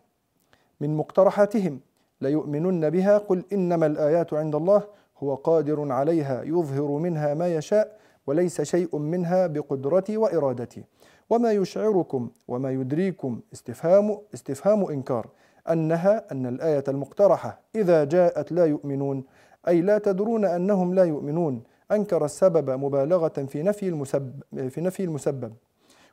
من 0.81 0.97
مقترحاتهم 0.97 1.79
ليؤمنن 2.21 2.89
بها 2.89 3.17
قل 3.17 3.43
إنما 3.53 3.85
الآيات 3.85 4.33
عند 4.33 4.55
الله 4.55 4.83
هو 5.17 5.35
قادر 5.35 5.91
عليها 5.91 6.43
يظهر 6.43 6.91
منها 6.91 7.33
ما 7.33 7.55
يشاء 7.55 7.99
وليس 8.27 8.61
شيء 8.61 8.97
منها 8.97 9.47
بقدرتي 9.47 10.17
وإرادتي. 10.17 10.83
وما 11.29 11.51
يشعركم 11.51 12.29
وما 12.47 12.71
يدريكم 12.71 13.39
استفهام 13.53 14.17
استفهام 14.33 14.83
إنكار. 14.85 15.27
أنها 15.71 16.31
أن 16.31 16.45
الآية 16.45 16.83
المقترحة 16.87 17.59
إذا 17.75 18.03
جاءت 18.03 18.51
لا 18.51 18.65
يؤمنون 18.65 19.23
أي 19.67 19.81
لا 19.81 19.97
تدرون 19.97 20.45
أنهم 20.45 20.93
لا 20.93 21.03
يؤمنون 21.03 21.63
أنكر 21.91 22.25
السبب 22.25 22.69
مبالغة 22.69 23.27
في 23.27 23.63
نفي 23.63 23.87
المسبب 23.87 24.43
في 24.69 24.81
نفي 24.81 25.03
المسبب. 25.03 25.53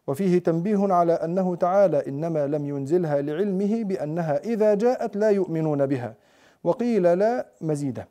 وفيه 0.07 0.39
تنبيه 0.39 0.93
على 0.93 1.13
أنه 1.13 1.57
تعالى 1.57 2.07
إنما 2.09 2.47
لم 2.47 2.67
ينزلها 2.67 3.23
لعلمه 3.23 3.85
بأنها 3.85 4.39
إذا 4.45 4.75
جاءت 4.75 5.17
لا 5.17 5.31
يؤمنون 5.31 5.87
بها. 5.87 6.15
وقيل 6.65 7.19
لا 7.19 7.47
مزيده 7.61 8.09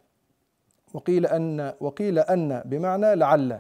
وقيل 0.94 1.26
أن 1.26 1.74
وقيل 1.80 2.20
أن 2.20 2.62
بمعنى 2.66 3.16
لعل. 3.16 3.60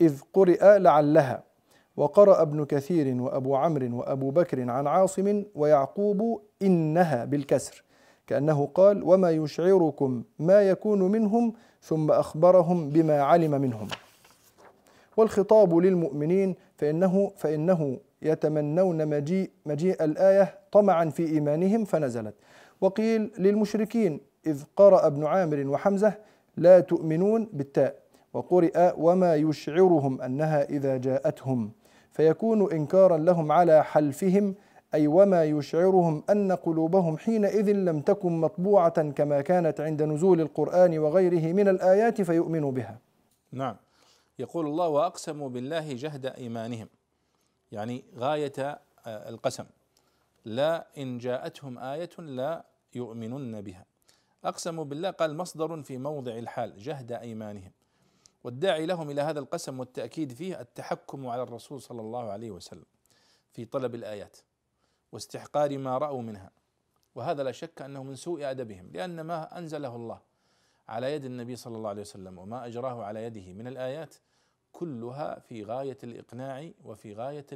إذ 0.00 0.20
قرئ 0.32 0.78
لعلها. 0.78 1.42
وقرأ 1.96 2.42
ابن 2.42 2.64
كثير 2.64 3.22
وأبو 3.22 3.56
عمرو 3.56 3.98
وأبو 3.98 4.30
بكر 4.30 4.70
عن 4.70 4.86
عاصم 4.86 5.44
ويعقوب 5.54 6.42
إنها 6.62 7.24
بالكسر 7.24 7.84
كأنه 8.26 8.66
قال 8.74 9.02
وما 9.02 9.30
يشعركم 9.30 10.22
ما 10.38 10.62
يكون 10.62 11.02
منهم 11.02 11.52
ثم 11.82 12.10
أخبرهم 12.10 12.90
بما 12.90 13.20
علم 13.20 13.50
منهم. 13.50 13.88
والخطاب 15.16 15.76
للمؤمنين 15.76 16.54
فإنه 16.76 17.32
فإنه 17.36 17.98
يتمنون 18.22 19.08
مجيء 19.08 19.50
مجيء 19.66 20.04
الآية 20.04 20.58
طمعا 20.72 21.10
في 21.10 21.26
إيمانهم 21.26 21.84
فنزلت. 21.84 22.34
وقيل 22.80 23.30
للمشركين 23.38 24.20
إذ 24.46 24.62
قرأ 24.76 25.06
ابن 25.06 25.24
عامر 25.24 25.68
وحمزة 25.68 26.14
لا 26.56 26.80
تؤمنون 26.80 27.48
بالتاء. 27.52 28.02
وقرئ 28.34 28.92
وما 28.98 29.34
يشعرهم 29.34 30.22
أنها 30.22 30.62
إذا 30.62 30.96
جاءتهم. 30.96 31.81
فيكون 32.12 32.72
إنكارا 32.72 33.18
لهم 33.18 33.52
على 33.52 33.84
حلفهم 33.84 34.54
أي 34.94 35.06
وما 35.06 35.44
يشعرهم 35.44 36.22
أن 36.30 36.52
قلوبهم 36.52 37.18
حينئذ 37.18 37.72
لم 37.72 38.00
تكن 38.00 38.40
مطبوعة 38.40 39.10
كما 39.10 39.40
كانت 39.40 39.80
عند 39.80 40.02
نزول 40.02 40.40
القرآن 40.40 40.98
وغيره 40.98 41.52
من 41.52 41.68
الآيات 41.68 42.22
فيؤمنوا 42.22 42.72
بها. 42.72 42.98
نعم 43.52 43.76
يقول 44.38 44.66
الله 44.66 44.88
وأقسموا 44.88 45.48
بالله 45.48 45.92
جهد 45.92 46.26
إيمانهم 46.26 46.88
يعني 47.72 48.04
غاية 48.16 48.52
آه، 49.06 49.28
القسم 49.28 49.64
لا 50.44 50.86
إن 50.98 51.18
جاءتهم 51.18 51.78
آية 51.78 52.10
لا 52.18 52.64
يؤمنن 52.94 53.60
بها. 53.60 53.84
أقسموا 54.44 54.84
بالله 54.84 55.10
قال 55.10 55.36
مصدر 55.36 55.82
في 55.82 55.98
موضع 55.98 56.32
الحال 56.32 56.78
جهد 56.78 57.12
إيمانهم 57.12 57.70
والداعي 58.44 58.86
لهم 58.86 59.10
إلى 59.10 59.20
هذا 59.20 59.40
القسم 59.40 59.80
والتأكيد 59.80 60.32
فيه 60.32 60.60
التحكم 60.60 61.26
على 61.26 61.42
الرسول 61.42 61.82
صلى 61.82 62.00
الله 62.00 62.30
عليه 62.30 62.50
وسلم 62.50 62.84
في 63.52 63.64
طلب 63.64 63.94
الآيات 63.94 64.36
واستحقار 65.12 65.78
ما 65.78 65.98
رأوا 65.98 66.22
منها. 66.22 66.50
وهذا 67.14 67.42
لا 67.42 67.52
شك 67.52 67.82
أنه 67.82 68.02
من 68.02 68.14
سوء 68.14 68.50
أدبهم 68.50 68.90
لأن 68.92 69.20
ما 69.20 69.58
أنزله 69.58 69.96
الله 69.96 70.20
على 70.88 71.12
يد 71.12 71.24
النبي 71.24 71.56
صلى 71.56 71.76
الله 71.76 71.88
عليه 71.88 72.00
وسلم 72.00 72.38
وما 72.38 72.66
أجراه 72.66 73.04
على 73.04 73.24
يده 73.24 73.52
من 73.52 73.66
الآيات 73.66 74.14
كلها 74.72 75.38
في 75.38 75.64
غاية 75.64 75.98
الإقناع 76.04 76.70
وفي 76.84 77.14
غاية 77.14 77.46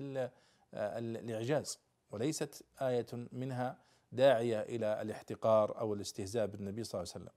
الإعجاز 0.74 1.78
وليست 2.10 2.64
آية 2.82 3.06
منها 3.32 3.78
داعية 4.12 4.60
إلى 4.60 5.02
الاحتقار 5.02 5.80
أو 5.80 5.94
الاستهزاء 5.94 6.46
بالنبي 6.46 6.84
صلى 6.84 7.00
الله 7.02 7.12
عليه 7.14 7.24
وسلم. 7.24 7.34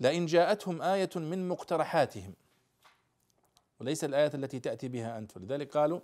لئن 0.00 0.26
جاءتهم 0.26 0.82
آية 0.82 1.10
من 1.16 1.48
مقترحاتهم. 1.48 2.34
وليس 3.80 4.04
الآية 4.04 4.30
التي 4.34 4.60
تأتي 4.60 4.88
بها 4.88 5.18
أنت. 5.18 5.36
ولذلك 5.36 5.76
قالوا 5.76 6.00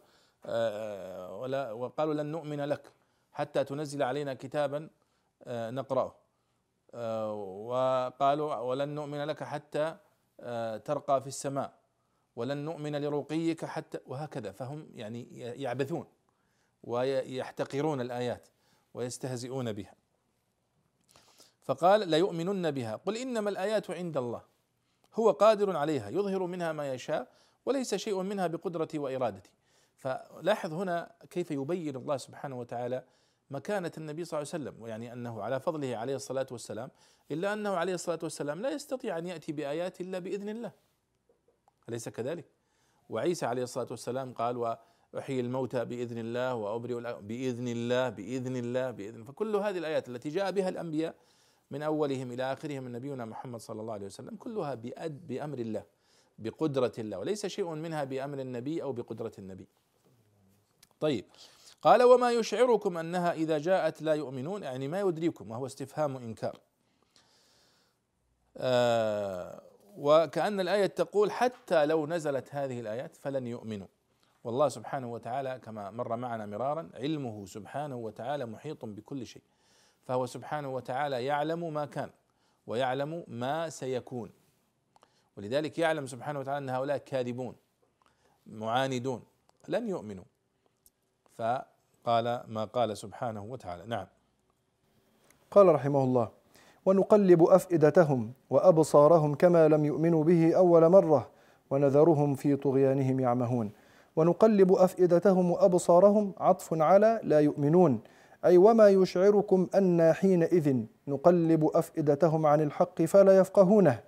آه، 0.46 1.37
ولا 1.37 1.72
وقالوا 1.72 2.14
لن 2.14 2.26
نؤمن 2.26 2.61
لك 2.61 2.92
حتى 3.32 3.64
تنزل 3.64 4.02
علينا 4.02 4.34
كتابا 4.34 4.90
آه، 5.44 5.70
نقرأه. 5.70 6.14
آه، 6.94 7.34
وقالوا 7.34 8.54
ولن 8.56 8.88
نؤمن 8.88 9.25
لك 9.25 9.42
حتى 9.42 9.96
ترقى 10.84 11.20
في 11.20 11.26
السماء. 11.26 11.72
ولن 12.37 12.56
نؤمن 12.64 12.96
لرقيك 12.96 13.64
حتى 13.64 13.99
وهكذا. 14.06 14.52
فهم 14.52 14.88
يعني 14.94 15.38
يعبثون 15.38 16.06
ويحتقرون 16.84 18.00
الآيات 18.00 18.49
ويستهزئون 18.94 19.72
بها. 19.72 20.01
فقال 21.62 22.09
ليؤمنن 22.09 22.71
بها. 22.71 22.97
قل 22.97 23.16
إنما 23.16 23.50
الآيات 23.50 23.90
عند 23.90 24.16
الله. 24.16 24.42
هو 25.14 25.31
قادر 25.31 25.76
عليها 25.76 26.11
يظهر 26.11 26.47
منها 26.47 26.73
ما 26.73 26.95
يشاء 26.95 27.33
وليس 27.66 27.95
شيء 27.95 28.23
منها 28.23 28.47
بقدرتي 28.47 28.99
وإرادتي. 28.99 29.50
فلاحظ 29.97 30.73
هنا 30.73 31.12
كيف 31.31 31.50
يبين 31.50 31.97
الله 31.97 32.16
سبحانه 32.16 32.59
وتعالى 32.59 33.04
مكانة 33.50 33.92
النبي 33.99 34.25
صلى 34.25 34.40
الله 34.40 34.52
عليه 34.52 34.64
وسلم 34.64 34.83
ويعني 34.83 35.12
أنه 35.12 35.42
على 35.42 35.61
فضله 35.61 35.97
عليه 35.97 36.14
الصلاة 36.14 36.47
والسلام 36.50 36.90
إلا 37.31 37.52
أنه 37.52 37.71
عليه 37.71 37.95
الصلاة 37.95 38.19
والسلام 38.23 38.62
لا 38.62 38.71
يستطيع 38.71 39.19
أن 39.19 39.26
يأتي 39.26 39.52
بآيات 39.52 40.00
إلا 40.00 40.19
بإذن 40.19 40.49
الله. 40.49 40.73
أليس 41.88 42.09
كذلك؟ 42.09 42.45
وعيسى 43.09 43.47
عليه 43.47 43.62
الصلاة 43.62 43.87
والسلام 43.90 44.33
قال 44.33 44.57
وأحيي 44.57 45.40
الموتى 45.40 45.85
بإذن 45.85 46.19
الله 46.19 46.54
وأبرئ 46.54 47.21
بإذن 47.21 47.69
الله 47.69 48.09
بإذن 48.09 48.57
الله 48.57 48.90
بإذن 48.90 49.25
فكل 49.25 49.57
هذه 49.57 49.78
الآيات 49.78 50.09
التي 50.09 50.28
جاء 50.28 50.50
بها 50.50 50.69
الأنبياء 50.69 51.14
من 51.72 51.82
أولهم 51.82 52.32
إلى 52.32 52.52
آخرهم 52.52 52.82
من 52.82 52.92
نبينا 52.92 53.24
محمد 53.24 53.60
صلى 53.60 53.80
الله 53.80 53.92
عليه 53.92 54.06
وسلم 54.06 54.36
كلها 54.36 54.74
بأد 54.74 55.26
بأمر 55.26 55.58
الله 55.58 55.84
بقدرة 56.38 56.92
الله 56.98 57.18
وليس 57.18 57.46
شيء 57.46 57.68
منها 57.68 58.04
بأمر 58.04 58.40
النبي 58.40 58.82
أو 58.82 58.92
بقدرة 58.92 59.32
النبي. 59.38 59.66
طيب 61.00 61.24
قال 61.82 62.02
وما 62.02 62.32
يشعركم 62.32 62.98
أنها 62.98 63.32
إذا 63.32 63.58
جاءت 63.58 64.02
لا 64.02 64.14
يؤمنون؟ 64.14 64.62
يعني 64.62 64.88
ما 64.88 65.00
يدريكم 65.00 65.50
وهو 65.50 65.66
استفهام 65.66 66.16
إنكار. 66.16 66.60
آه 68.56 69.62
وكأن 69.96 70.60
الآية 70.60 70.86
تقول 70.86 71.30
حتى 71.30 71.86
لو 71.86 72.06
نزلت 72.06 72.54
هذه 72.54 72.80
الآيات 72.80 73.16
فلن 73.16 73.46
يؤمنوا. 73.46 73.86
والله 74.44 74.68
سبحانه 74.68 75.12
وتعالى 75.12 75.60
كما 75.64 75.90
مر 75.90 76.16
معنا 76.16 76.46
مرارا 76.46 76.90
علمه 76.94 77.46
سبحانه 77.46 77.96
وتعالى 77.96 78.46
محيط 78.46 78.84
بكل 78.84 79.26
شيء. 79.26 79.42
فهو 80.04 80.26
سبحانه 80.26 80.68
وتعالى 80.68 81.25
يعلم 81.25 81.75
ما 81.75 81.85
كان 81.85 82.11
ويعلم 82.66 83.25
ما 83.28 83.68
سيكون. 83.68 84.30
ولذلك 85.37 85.78
يعلم 85.78 86.06
سبحانه 86.06 86.38
وتعالى 86.38 86.59
أن 86.64 86.71
هؤلاء 86.71 86.97
كاذبون 86.99 87.54
معاندون 88.47 89.23
لن 89.68 89.88
يؤمنوا. 89.88 90.25
فقال 91.38 92.44
ما 92.49 92.64
قال 92.64 92.97
سبحانه 92.97 93.44
وتعالى. 93.44 93.87
نعم. 93.87 94.06
قال 95.50 95.75
رحمه 95.75 96.04
الله 96.04 96.28
ونقلب 96.87 97.42
أفئدتهم 97.42 98.32
وأبصارهم 98.50 99.35
كما 99.35 99.68
لم 99.68 99.85
يؤمنوا 99.85 100.25
به 100.25 100.56
أول 100.56 100.88
مرة 100.88 101.30
ونذرهم 101.71 102.35
في 102.35 102.56
طغيانهم 102.56 103.21
يعمهون. 103.21 103.73
ونقلب 104.16 104.73
أفئدتهم 104.73 105.50
وأبصارهم 105.50 106.35
عطف 106.38 106.75
على 106.75 107.21
لا 107.23 107.40
يؤمنون 107.40 108.00
أي 108.44 108.58
وما 108.58 108.88
يشعركم 108.88 109.66
أنا 109.75 110.12
حينئذ 110.12 110.76
نقلب 111.08 111.64
أفئدتهم 111.75 112.46
عن 112.46 112.61
الحق 112.61 113.02
فلا 113.02 113.38
يفقهونه 113.38 114.00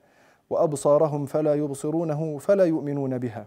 وأبصارهم 0.50 1.26
فلا 1.26 1.55
يبصرونه 1.55 2.38
فلا 2.38 2.64
يؤمنون 2.64 3.19
بها 3.19 3.47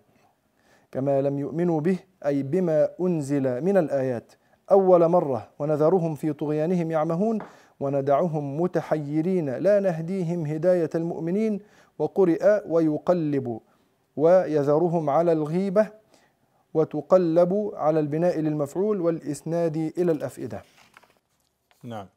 كما 0.92 1.22
لم 1.22 1.40
يؤمنوا 1.40 1.82
به 1.82 2.00
أي 2.26 2.44
بما 2.44 2.90
أنزل 3.02 3.64
من 3.64 3.78
الآيات 3.78 4.34
أول 4.72 5.08
مرة 5.08 5.48
ونذرهم 5.60 6.16
في 6.16 6.34
طغيانهم 6.34 6.92
يعمهون 6.92 7.40
وندعهم 7.80 8.62
متحيرين 8.62 9.50
لا 9.50 9.80
نهديهم 9.80 10.46
هداية 10.46 10.90
المؤمنين 10.96 11.60
وقرئ 12.00 12.62
ويقلب 12.70 13.60
ويذرهم 14.16 15.10
على 15.10 15.32
الغيبة 15.32 15.88
وتقلب 16.74 17.72
على 17.76 18.00
البناء 18.00 18.40
للمفعول 18.40 19.02
والإسناد 19.02 19.78
إلى 19.98 20.12
الأفئدة. 20.12 20.62
نعم. 21.88 22.08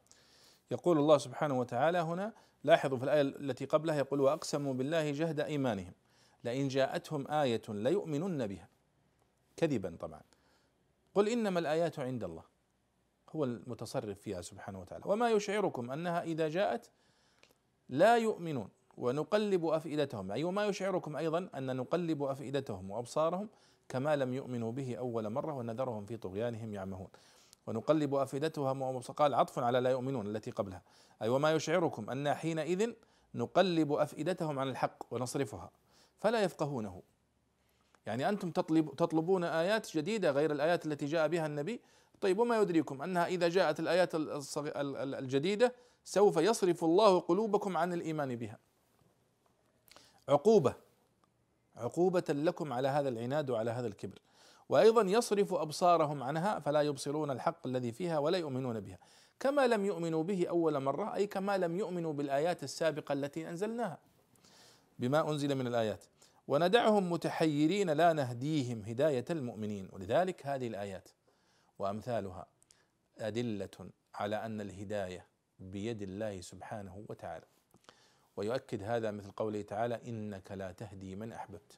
يقول 0.71 0.97
الله 0.97 1.17
سبحانه 1.17 1.59
وتعالى 1.59 1.97
هنا 1.97 2.33
لاحظوا 2.63 2.97
في 2.97 3.03
الآية 3.03 3.21
التي 3.21 3.65
قبلها 3.65 3.95
يقول 3.95 4.21
وأقسموا 4.21 4.73
بالله 4.73 5.11
جهد 5.11 5.39
إيمانهم 5.39 5.93
لئن 6.43 6.67
جاءتهم 6.67 7.31
آية 7.31 7.61
ليؤمنن 7.69 8.47
بها. 8.47 8.67
كذبا 9.57 9.97
طبعا. 9.99 10.21
قل 11.15 11.29
إنما 11.29 11.59
الآيات 11.59 11.99
عند 11.99 12.23
الله. 12.23 12.43
هو 13.35 13.43
المتصرف 13.43 14.19
فيها 14.19 14.41
سبحانه 14.41 14.79
وتعالى 14.79 15.03
وما 15.07 15.29
يشعركم 15.31 15.91
أنها 15.91 16.23
إذا 16.23 16.49
جاءت 16.49 16.89
لا 17.89 18.17
يؤمنون 18.17 18.69
ونقلب 18.97 19.65
أفئدتهم 19.65 20.31
أي 20.31 20.43
وما 20.43 20.65
يشعركم 20.65 21.15
أيضا 21.15 21.49
أن 21.55 21.75
نقلب 21.75 22.23
أفئدتهم 22.23 22.91
وأبصارهم 22.91 23.49
كما 23.89 24.15
لم 24.15 24.33
يؤمنوا 24.33 24.71
به 24.71 24.95
أول 24.95 25.29
مرة 25.29 25.53
ونذرهم 25.53 26.05
في 26.05 26.17
طغيانهم 26.17 26.73
يعمهون 26.73 27.07
ونقلب 27.67 28.15
افئدتهم 28.15 28.99
قال 28.99 29.33
عطف 29.33 29.59
على 29.59 29.79
لا 29.79 29.89
يؤمنون 29.89 30.27
التي 30.27 30.51
قبلها. 30.51 30.81
أي 31.21 31.29
وما 31.29 31.51
يشعركم 31.51 32.09
أن 32.09 32.33
حينئذ 32.33 32.93
نقلب 33.35 33.93
أفئدتهم 33.93 34.59
عن 34.59 34.69
الحق 34.69 35.03
ونصرفها 35.11 35.71
فلا 36.19 36.43
يفقهونه. 36.43 37.01
يعني 38.05 38.29
أنتم 38.29 38.51
تطلب 38.51 38.95
تطلبون 38.95 39.43
آيات 39.43 39.97
جديدة 39.97 40.31
غير 40.31 40.51
الآيات 40.51 40.85
التي 40.85 41.05
جاء 41.05 41.27
بها 41.27 41.45
النبي. 41.45 41.81
طيب 42.21 42.39
وما 42.39 42.61
يدريكم 42.61 43.01
أنها 43.01 43.25
إذا 43.25 43.49
جاءت 43.49 43.79
الآيات 43.79 44.11
الجديدة 44.15 45.75
سوف 46.03 46.37
يصرف 46.37 46.83
الله 46.83 47.19
قلوبكم 47.19 47.77
عن 47.77 47.93
الإيمان 47.93 48.35
بها. 48.35 48.59
عقوبة. 50.29 50.75
عقوبة 51.75 52.23
لكم 52.29 52.73
على 52.73 52.87
هذا 52.87 53.09
العناد 53.09 53.49
وعلى 53.49 53.71
هذا 53.71 53.87
الكبر. 53.87 54.19
وأيضا 54.71 55.01
يصرف 55.01 55.53
أبصارهم 55.53 56.23
عنها 56.23 56.59
فلا 56.59 56.81
يبصرون 56.81 57.31
الحق 57.31 57.67
الذي 57.67 57.91
فيها 57.91 58.19
ولا 58.19 58.37
يؤمنون 58.37 58.79
بها. 58.79 58.97
كما 59.39 59.67
لم 59.67 59.85
يؤمنوا 59.85 60.23
به 60.23 60.47
أول 60.49 60.79
مرة 60.79 61.15
أي 61.15 61.27
كما 61.27 61.57
لم 61.57 61.75
يؤمنوا 61.75 62.13
بالآيات 62.13 62.63
السابقة 62.63 63.13
التي 63.13 63.49
أنزلناها. 63.49 63.97
بما 64.99 65.29
أنزل 65.29 65.55
من 65.55 65.67
الآيات. 65.67 66.03
وندعهم 66.47 67.11
متحيرين 67.11 67.89
لا 67.89 68.13
نهديهم 68.13 68.81
هداية 68.81 69.25
المؤمنين. 69.29 69.89
ولذلك 69.91 70.45
هذه 70.45 70.67
الآيات. 70.67 71.09
وأمثالها 71.79 72.45
أدلة 73.17 73.89
على 74.15 74.35
أن 74.35 74.61
الهداية 74.61 75.25
بيد 75.59 76.01
الله 76.01 76.41
سبحانه 76.41 77.05
وتعالى. 77.09 77.45
ويؤكد 78.37 78.83
هذا 78.83 79.11
مثل 79.11 79.31
قوله 79.31 79.61
تعالى 79.61 80.01
إنك 80.07 80.51
لا 80.51 80.71
تهدي 80.71 81.15
من 81.15 81.33
أحببت 81.33 81.77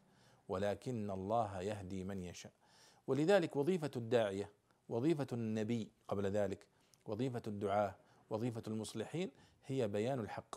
ولكن 0.49 1.11
الله 1.11 1.61
يهدي 1.61 2.03
من 2.03 2.23
يشاء. 2.23 2.62
ولذلك 3.07 3.55
وظيفة 3.55 3.91
الداعية 3.95 4.49
وظيفة 4.89 5.27
النبي 5.33 5.91
قبل 6.07 6.25
ذلك 6.25 6.67
وظيفة 7.05 7.41
الدعاة 7.47 7.95
وظيفة 8.29 8.63
المصلحين 8.67 9.31
هي 9.65 9.87
بيان 9.87 10.19
الحق. 10.19 10.55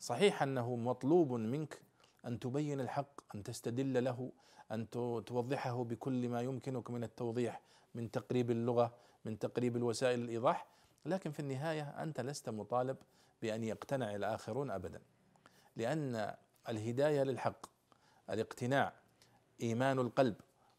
صحيح 0.00 0.42
أنه 0.42 0.76
مطلوب 0.76 1.32
منك 1.32 1.82
أن 2.24 2.40
تبين 2.40 2.80
الحق 2.80 3.34
أن 3.36 3.42
تستدل 3.42 4.04
له 4.04 4.32
أن 4.72 4.90
توضحه 5.26 5.84
بكل 5.84 6.28
ما 6.28 6.40
يمكنك 6.40 6.90
من 6.90 7.04
التوضيح 7.04 7.60
من 7.94 8.10
تقريب 8.10 8.50
اللغة 8.50 8.94
من 9.24 9.38
تقريب 9.38 9.76
الوسائل 9.76 10.20
الإيضاح 10.20 10.66
لكن 11.06 11.30
في 11.30 11.40
النهاية 11.40 11.82
أنت 11.82 12.20
لست 12.20 12.48
مطالب 12.48 12.96
بأن 13.42 13.64
يقتنع 13.64 14.14
الآخرون 14.14 14.70
ابدا. 14.70 15.00
لأن 15.76 16.34
الهداية 16.68 17.22
للحق 17.22 17.66
الاقتناع 18.30 18.92
إيمان 19.62 19.98
القلب 19.98 20.34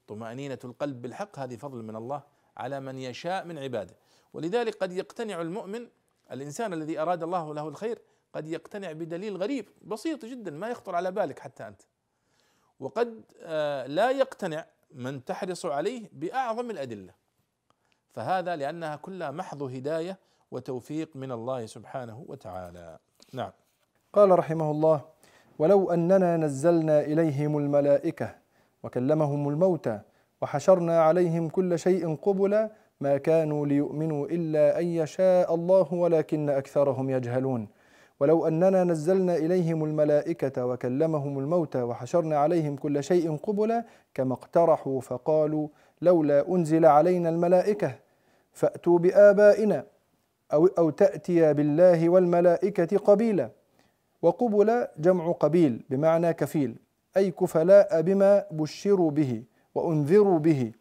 طمأنينة 0.10 0.60
القلب 0.64 1.02
بالحق 1.02 1.40
هذه 1.40 1.56
فضل 1.56 1.84
من 1.84 1.96
الله 1.96 2.22
على 2.58 2.80
من 2.80 2.98
يشاء 2.98 3.46
من 3.46 3.58
عباده. 3.58 3.96
ولذلك 4.34 4.76
قد 4.76 4.92
يقتنع 4.92 5.42
المؤمن 5.42 5.88
الإنسان 6.32 6.74
الذي 6.74 7.00
أراد 7.00 7.24
الله 7.24 7.54
له 7.54 7.68
الخير 7.68 8.02
قد 8.34 8.48
يقتنع 8.48 8.92
بدليل 8.92 9.38
غريب 9.38 9.70
بسيط 9.82 10.26
جدا 10.26 10.52
ما 10.52 10.70
يخطر 10.70 10.96
على 10.96 11.12
بالك 11.12 11.40
حتى 11.40 11.68
أنت. 11.68 11.82
وقد 12.80 13.22
آه، 13.42 13.86
لا 13.88 14.12
يقتنع 14.12 14.66
من 14.94 15.26
تحرص 15.26 15.66
عليه 15.66 16.10
بأعظم 16.14 16.72
الأدلة. 16.72 17.14
فهذا 18.12 18.56
لأنها 18.56 18.96
كلها 18.96 19.32
محض 19.32 19.64
هداية 19.64 20.20
وتوفيق 20.52 21.16
من 21.16 21.32
الله 21.32 21.66
سبحانه 21.66 22.26
وتعالى. 22.28 23.00
نعم. 23.34 23.52
قال 24.14 24.40
رحمه 24.40 24.72
الله 24.72 25.02
ولو 25.60 25.92
أننا 25.92 26.38
نزلنا 26.38 27.02
إليهم 27.02 27.58
الملائكة 27.58 28.39
وكلمهم 28.84 29.50
الموتى 29.50 30.00
وحشرنا 30.42 31.02
عليهم 31.02 31.50
كل 31.50 31.80
شيء 31.80 32.16
قبلا 32.16 32.72
ما 33.02 33.18
كانوا 33.18 33.68
ليؤمنوا 33.68 34.28
إلا 34.28 34.80
أن 34.80 34.86
يشاء 34.86 35.56
الله 35.56 35.94
ولكن 35.94 36.50
أكثرهم 36.50 37.10
يجهلون. 37.10 37.68
ولو 38.20 38.48
أننا 38.48 38.84
نزلنا 38.84 39.36
إليهم 39.36 39.84
الملائكة 39.84 40.66
وكلمهم 40.66 41.40
الموتى 41.40 41.82
وحشرنا 41.82 42.38
عليهم 42.38 42.76
كل 42.76 43.04
شيء 43.04 43.36
قبلا 43.36 43.86
كما 44.14 44.34
اقترحوا 44.34 45.02
فقالوا 45.02 45.68
لولا 46.02 46.50
أنزل 46.50 46.86
علينا 46.86 47.30
الملائكة 47.30 47.96
فأتوا 48.54 49.00
بآبائنا 49.00 49.86
أو 50.54 50.68
أو 50.78 50.90
تأتي 50.90 51.54
بالله 51.54 52.10
والملائكة 52.10 52.98
قبيلا. 52.98 53.50
وقبل 54.22 54.88
جمع 54.98 55.32
قبيل 55.32 55.84
بمعنى 55.90 56.34
كفيل. 56.34 56.76
أي 57.18 57.32
كفلاء 57.32 58.02
بما 58.02 58.46
بشروا 58.52 59.12
به 59.12 59.44
وأنذروا 59.76 60.40
به 60.40 60.72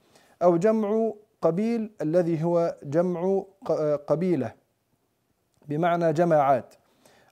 أو 0.42 0.56
جمع 0.56 1.12
قبيل 1.42 1.90
الذي 2.02 2.44
هو 2.44 2.76
جمع 2.82 3.42
قبيلة 4.06 4.52
بمعنى 5.68 6.12
جماعات 6.12 6.74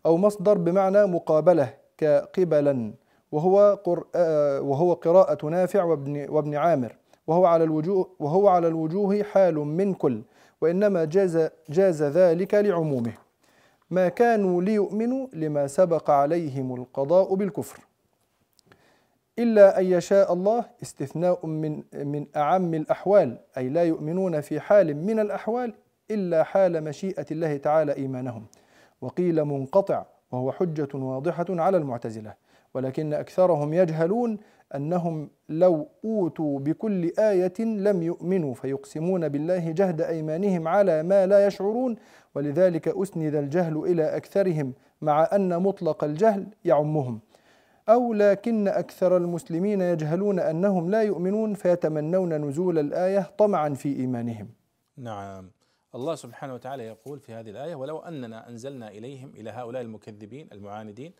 أو 0.06 0.16
مصدر 0.16 0.58
بمعنى 0.58 1.06
مقابلة 1.06 1.74
كقبلا 1.98 2.94
وهو 3.32 3.78
آه، 4.14 4.60
وهو 4.60 4.92
قراءة 4.92 5.46
نافع 5.46 5.84
وابن 5.84 6.26
وابن 6.28 6.54
عامر 6.54 6.96
وهو 7.26 7.46
على 7.46 7.64
الوجوه 7.64 8.10
وهو 8.18 8.48
على 8.48 8.68
الوجوه 8.68 9.22
حال 9.22 9.54
من 9.54 9.94
كل 9.94 10.22
وإنما 10.60 11.04
جاز 11.04 11.48
جاز 11.70 12.02
ذلك 12.02 12.54
لعمومه. 12.54 13.12
ما 13.90 14.08
كانوا 14.08 14.62
ليؤمنوا 14.62 15.26
لما 15.32 15.66
سبق 15.66 16.10
عليهم 16.10 16.74
القضاء 16.74 17.34
بالكفر. 17.34 17.85
إلا 19.38 19.80
أن 19.80 19.84
يشاء 19.84 20.32
الله 20.32 20.64
استثناء 20.82 21.46
من 21.46 21.82
من 21.94 22.26
أعم 22.36 22.74
الأحوال 22.74 23.38
أي 23.58 23.68
لا 23.68 23.82
يؤمنون 23.84 24.40
في 24.40 24.60
حال 24.60 24.96
من 24.96 25.20
الأحوال 25.20 25.74
إلا 26.10 26.42
حال 26.42 26.84
مشيئة 26.84 27.26
الله 27.30 27.56
تعالى 27.56 27.96
إيمانهم. 27.96 28.46
وقيل 29.00 29.44
منقطع 29.44 30.04
وهو 30.32 30.52
حجة 30.52 30.88
واضحة 30.94 31.46
على 31.50 31.76
المعتزلة. 31.76 32.34
ولكن 32.74 33.14
أكثرهم 33.14 33.74
يجهلون 33.74 34.38
أنهم 34.74 35.30
لو 35.48 35.88
أوتوا 36.04 36.58
بكل 36.58 37.12
آية 37.18 37.54
لم 37.60 38.02
يؤمنوا 38.02 38.54
فيقسمون 38.54 39.28
بالله 39.28 39.70
جهد 39.70 40.00
أيمانهم 40.00 40.68
على 40.68 41.02
ما 41.02 41.26
لا 41.26 41.46
يشعرون. 41.46 41.96
ولذلك 42.34 42.88
أسند 42.88 43.34
الجهل 43.34 43.76
إلى 43.76 44.16
أكثرهم 44.16 44.72
مع 45.02 45.28
أن 45.32 45.62
مطلق 45.62 46.04
الجهل 46.04 46.46
يعمهم. 46.64 47.20
أو 47.88 48.12
لكن 48.14 48.68
أكثر 48.68 49.16
المسلمين 49.16 49.80
يجهلون 49.80 50.38
أنهم 50.38 50.90
لا 50.90 51.02
يؤمنون 51.02 51.54
فيتمنون 51.54 52.34
نزول 52.34 52.78
الآية 52.78 53.32
طمعا 53.38 53.74
في 53.74 53.96
إيمانهم. 53.96 54.48
نعم. 54.96 55.50
الله 55.94 56.14
سبحانه 56.14 56.54
وتعالى 56.54 56.86
يقول 56.86 57.20
في 57.20 57.32
هذه 57.32 57.50
الآية 57.50 57.74
ولو 57.74 57.98
أننا 57.98 58.48
أنزلنا 58.48 58.88
إليهم 58.88 59.30
إلى 59.34 59.50
هؤلاء 59.50 59.82
المكذبين 59.82 60.48
المعاندين 60.52 61.12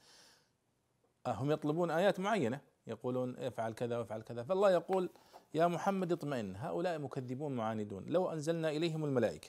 هم 1.27 1.51
يطلبون 1.51 1.91
آيات 1.91 2.21
معينة؟ 2.21 2.61
يقولون 2.87 3.37
افعل 3.39 3.73
كذا 3.73 3.99
وافعل 3.99 4.23
كذا. 4.23 4.43
فالله 4.43 4.71
يقول 4.71 5.11
يا 5.55 5.67
محمد 5.67 6.13
اطمئن 6.13 6.57
هؤلاء 6.57 6.99
مكذبون 6.99 7.57
معاندون 7.57 8.05
لو 8.07 8.33
أنزلنا 8.33 8.71
إليهم 8.71 9.05
الملائكة. 9.05 9.49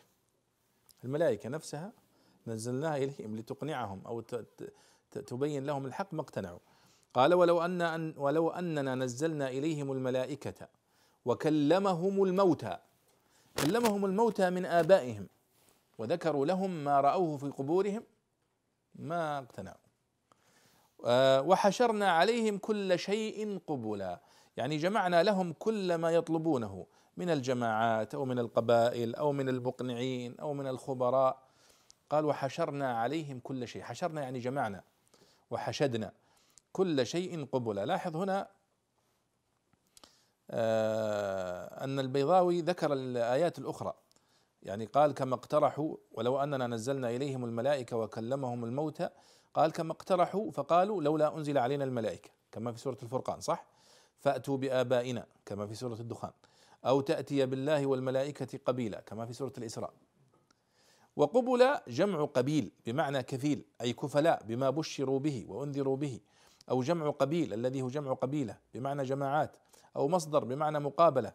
الملائكة 1.03 1.49
نفسها 1.49 1.93
نزلناها 2.47 2.97
إليهم 2.97 3.35
لتقنعهم 3.35 4.01
أو 4.05 4.21
تبين 5.11 5.65
لهم 5.65 5.85
الحق 5.85 6.13
ما 6.13 6.21
اقتنعوا. 6.21 6.59
قال 7.17 7.33
ولو 7.33 7.61
أن 7.65 8.13
ولو 8.17 8.49
أننا 8.49 8.95
نزلنا 8.95 9.49
إليهم 9.49 9.91
الملائكة 9.91 10.67
وكلمهم 11.25 12.23
الموتى 12.23 12.77
كلمهم 13.57 14.05
الموتى 14.05 14.49
من 14.49 14.65
آبائهم 14.65 15.27
وذكروا 15.97 16.45
لهم 16.45 16.83
ما 16.83 17.01
رأوه 17.01 17.37
في 17.37 17.49
قبورهم 17.49 18.03
ما 18.95 19.37
اقتنعوا. 19.37 19.77
آه، 21.05 21.41
وحشرنا 21.41 22.11
عليهم 22.11 22.57
كل 22.57 22.99
شيء 22.99 23.59
قبلا. 23.67 24.19
يعني 24.57 24.77
جمعنا 24.77 25.23
لهم 25.23 25.53
كل 25.53 25.95
ما 25.95 26.11
يطلبونه 26.11 26.85
من 27.17 27.29
الجماعات 27.29 28.15
أو 28.15 28.25
من 28.25 28.39
القبائل 28.39 29.15
أو 29.15 29.31
من 29.31 29.49
المقنعين 29.49 30.35
أو 30.39 30.53
من 30.53 30.67
الخبراء. 30.67 31.43
قال 32.09 32.25
وحشرنا 32.25 32.99
عليهم 32.99 33.39
كل 33.39 33.67
شيء. 33.67 33.81
حشرنا 33.81 34.21
يعني 34.21 34.39
جمعنا 34.39 34.83
وحشدنا. 35.51 36.11
كل 36.71 37.05
شيء 37.05 37.45
قبلا 37.45 37.85
لاحظ 37.85 38.15
هنا 38.15 38.47
آه، 40.51 41.83
أن 41.83 41.99
البيضاوي 41.99 42.61
ذكر 42.61 42.93
الآيات 42.93 43.59
الأخرى. 43.59 43.93
يعني 44.63 44.85
قال 44.85 45.13
كما 45.13 45.35
اقترحوا 45.35 45.95
ولو 46.11 46.43
أننا 46.43 46.67
نزلنا 46.67 47.09
إليهم 47.09 47.45
الملائكة 47.45 47.97
وكلمهم 47.97 48.63
الموتى 48.65 49.09
قال 49.53 49.71
كما 49.71 49.91
اقترحوا 49.91 50.51
فقالوا 50.51 51.03
لولا 51.03 51.37
أنزل 51.37 51.57
علينا 51.57 51.83
الملائكة. 51.83 52.29
كما 52.51 52.71
في 52.71 52.79
سورة 52.79 52.97
الفرقان 53.03 53.39
صح؟ 53.41 53.65
فأتوا 54.19 54.57
بآبائنا. 54.57 55.25
كما 55.45 55.67
في 55.67 55.75
سورة 55.75 55.99
الدخان. 55.99 56.31
أو 56.85 57.01
تأتي 57.01 57.45
بالله 57.45 57.85
والملائكة 57.85 58.59
قبيلا. 58.65 58.99
كما 59.01 59.25
في 59.25 59.33
سورة 59.33 59.53
الإسراء. 59.57 59.93
وقبل 61.15 61.77
جمع 61.87 62.25
قبيل 62.25 62.71
بمعنى 62.85 63.23
كفيل 63.23 63.65
أي 63.81 63.93
كفلاء 63.93 64.43
بما 64.43 64.69
بشروا 64.69 65.19
به 65.19 65.45
وأنذروا 65.47 65.97
به. 65.97 66.19
أو 66.69 66.81
جمع 66.81 67.09
قبيل 67.09 67.53
الذي 67.53 67.81
هو 67.81 67.87
جمع 67.87 68.13
قبيلة 68.13 68.57
بمعنى 68.73 69.03
جماعات 69.03 69.57
أو 69.95 70.07
مصدر 70.07 70.43
بمعنى 70.43 70.79
مقابلة. 70.79 71.33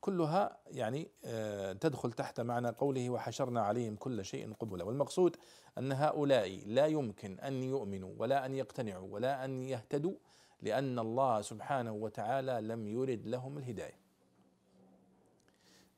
كلها 0.00 0.56
يعني 0.66 1.08
آه، 1.24 1.72
تدخل 1.72 2.12
تحت 2.12 2.40
معنى 2.40 2.68
قوله 2.68 3.10
وحشرنا 3.10 3.62
عليهم 3.62 3.96
كل 3.96 4.24
شيء 4.24 4.52
قبلا 4.52 4.84
والمقصود 4.84 5.36
أن 5.78 5.92
هؤلاء 5.92 6.62
لا 6.66 6.86
يمكن 6.86 7.38
أن 7.38 7.62
يؤمنوا 7.62 8.12
ولا 8.18 8.46
أن 8.46 8.54
يقتنعوا 8.54 9.08
ولا 9.10 9.44
أن 9.44 9.62
يهتدوا 9.62 10.14
لأن 10.62 10.98
الله 10.98 11.40
سبحانه 11.40 11.92
وتعالى 11.92 12.60
لم 12.60 12.88
يرد 12.88 13.26
لهم 13.26 13.58
الهداية. 13.58 14.00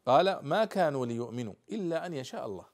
قال 0.07 0.39
ما 0.43 0.65
كانوا 0.65 1.07
ليؤمنوا 1.07 1.55
إلا 1.73 2.07
أن 2.07 2.15
يشاء 2.15 2.47
الله. 2.47 2.65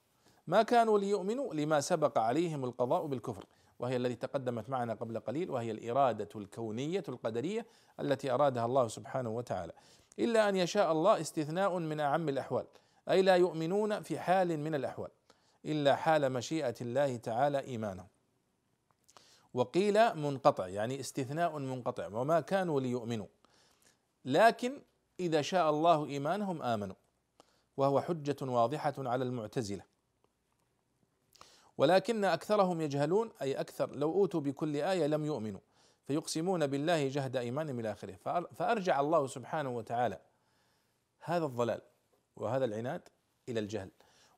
ما 0.46 0.62
كانوا 0.62 0.98
ليؤمنوا 0.98 1.54
لما 1.54 1.80
سبق 1.80 2.18
عليهم 2.18 2.64
القضاء 2.64 3.06
بالكفر. 3.06 3.44
وهي 3.78 3.96
التي 3.96 4.14
تقدمت 4.14 4.70
معنا 4.70 4.94
قبل 4.94 5.20
قليل 5.20 5.50
وهي 5.50 5.70
الإرادة 5.70 6.28
الكونية 6.36 7.04
القدرية 7.08 7.66
التي 8.00 8.30
أرادها 8.30 8.64
الله 8.64 8.88
سبحانه 8.88 9.30
وتعالى. 9.30 9.72
إلا 10.18 10.48
أن 10.48 10.56
يشاء 10.56 10.92
الله 10.92 11.20
استثناء 11.20 11.78
من 11.78 12.00
أعم 12.00 12.28
الأحوال 12.28 12.66
أي 13.10 13.22
لا 13.22 13.36
يؤمنون 13.36 14.02
في 14.02 14.18
حال 14.18 14.58
من 14.58 14.74
الأحوال 14.74 15.10
إلا 15.64 15.96
حال 15.96 16.32
مشيئة 16.32 16.74
الله 16.80 17.16
تعالى 17.16 17.60
إيمانهم. 17.60 18.06
وقيل 19.54 20.16
منقطع 20.16 20.68
يعني 20.68 21.00
استثناء 21.00 21.58
منقطع 21.58 22.06
وما 22.06 22.40
كانوا 22.40 22.80
ليؤمنوا. 22.80 23.26
لكن 24.24 24.80
إذا 25.20 25.42
شاء 25.42 25.70
الله 25.70 26.06
إيمانهم 26.06 26.62
آمنوا 26.62 26.96
وهو 27.76 28.00
حجة 28.00 28.36
واضحة 28.42 28.94
على 28.98 29.24
المعتزلة. 29.24 29.82
ولكن 31.78 32.24
أكثرهم 32.24 32.80
يجهلون 32.80 33.30
أي 33.42 33.60
أكثر 33.60 33.96
لو 33.96 34.12
أوتوا 34.12 34.40
بكل 34.40 34.76
آية 34.76 35.06
لم 35.06 35.24
يؤمنوا 35.24 35.60
فيقسمون 36.04 36.66
بالله 36.66 37.08
جهد 37.08 37.36
إيمانهم 37.36 37.80
إلى 37.80 37.92
آخره. 37.92 38.14
فأرجع 38.54 39.00
الله 39.00 39.26
سبحانه 39.26 39.76
وتعالى 39.76 40.20
هذا 41.20 41.44
الضلال 41.44 41.80
وهذا 42.36 42.64
العناد 42.64 43.08
إلى 43.48 43.60
الجهل. 43.60 43.90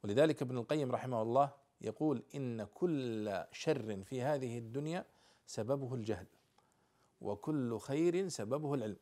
ولذلك 0.05 0.43
ابن 0.43 0.59
القيم 0.59 0.93
رحمه 0.93 1.23
الله 1.23 1.51
يقول 1.81 2.23
إن 2.35 2.65
كل 2.65 3.45
شر 3.53 4.03
في 4.05 4.23
هذه 4.23 4.59
الدنيا 4.59 5.05
سببه 5.47 5.95
الجهل 5.95 6.27
وكل 7.21 7.79
خير 7.79 8.29
سببه 8.29 8.75
العلم. 8.75 8.97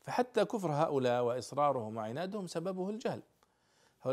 فحتى 0.00 0.44
كفر 0.44 0.72
هؤلاء 0.72 1.22
وإصرارهم 1.22 1.96
وعنادهم 1.96 2.46
سببه 2.46 2.90
الجهل. 2.90 3.22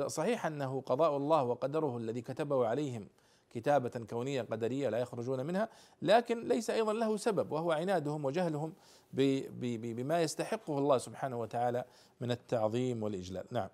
صحيح 0.07 0.45
أنه 0.45 0.81
قضاء 0.81 1.17
الله 1.17 1.43
وقدره 1.43 1.97
الذي 1.97 2.21
كتبه 2.21 2.67
عليهم 2.67 3.07
كتابة 3.55 3.89
كونية 4.09 4.41
قدرية 4.41 4.89
لا 4.89 4.97
يخرجون 4.97 5.45
منها 5.45 5.69
لكن 6.01 6.47
ليس 6.47 6.69
أيضا 6.69 6.93
له 6.93 7.17
سبب 7.17 7.51
وهو 7.51 7.71
عنادهم 7.71 8.25
وجهلهم 8.25 8.73
بما 9.13 10.21
يستحقه 10.21 10.77
الله 10.77 10.97
سبحانه 10.97 11.39
وتعالى 11.39 11.83
من 12.21 12.31
التعظيم 12.31 13.03
والإجلال. 13.03 13.45
نعم. 13.51 13.67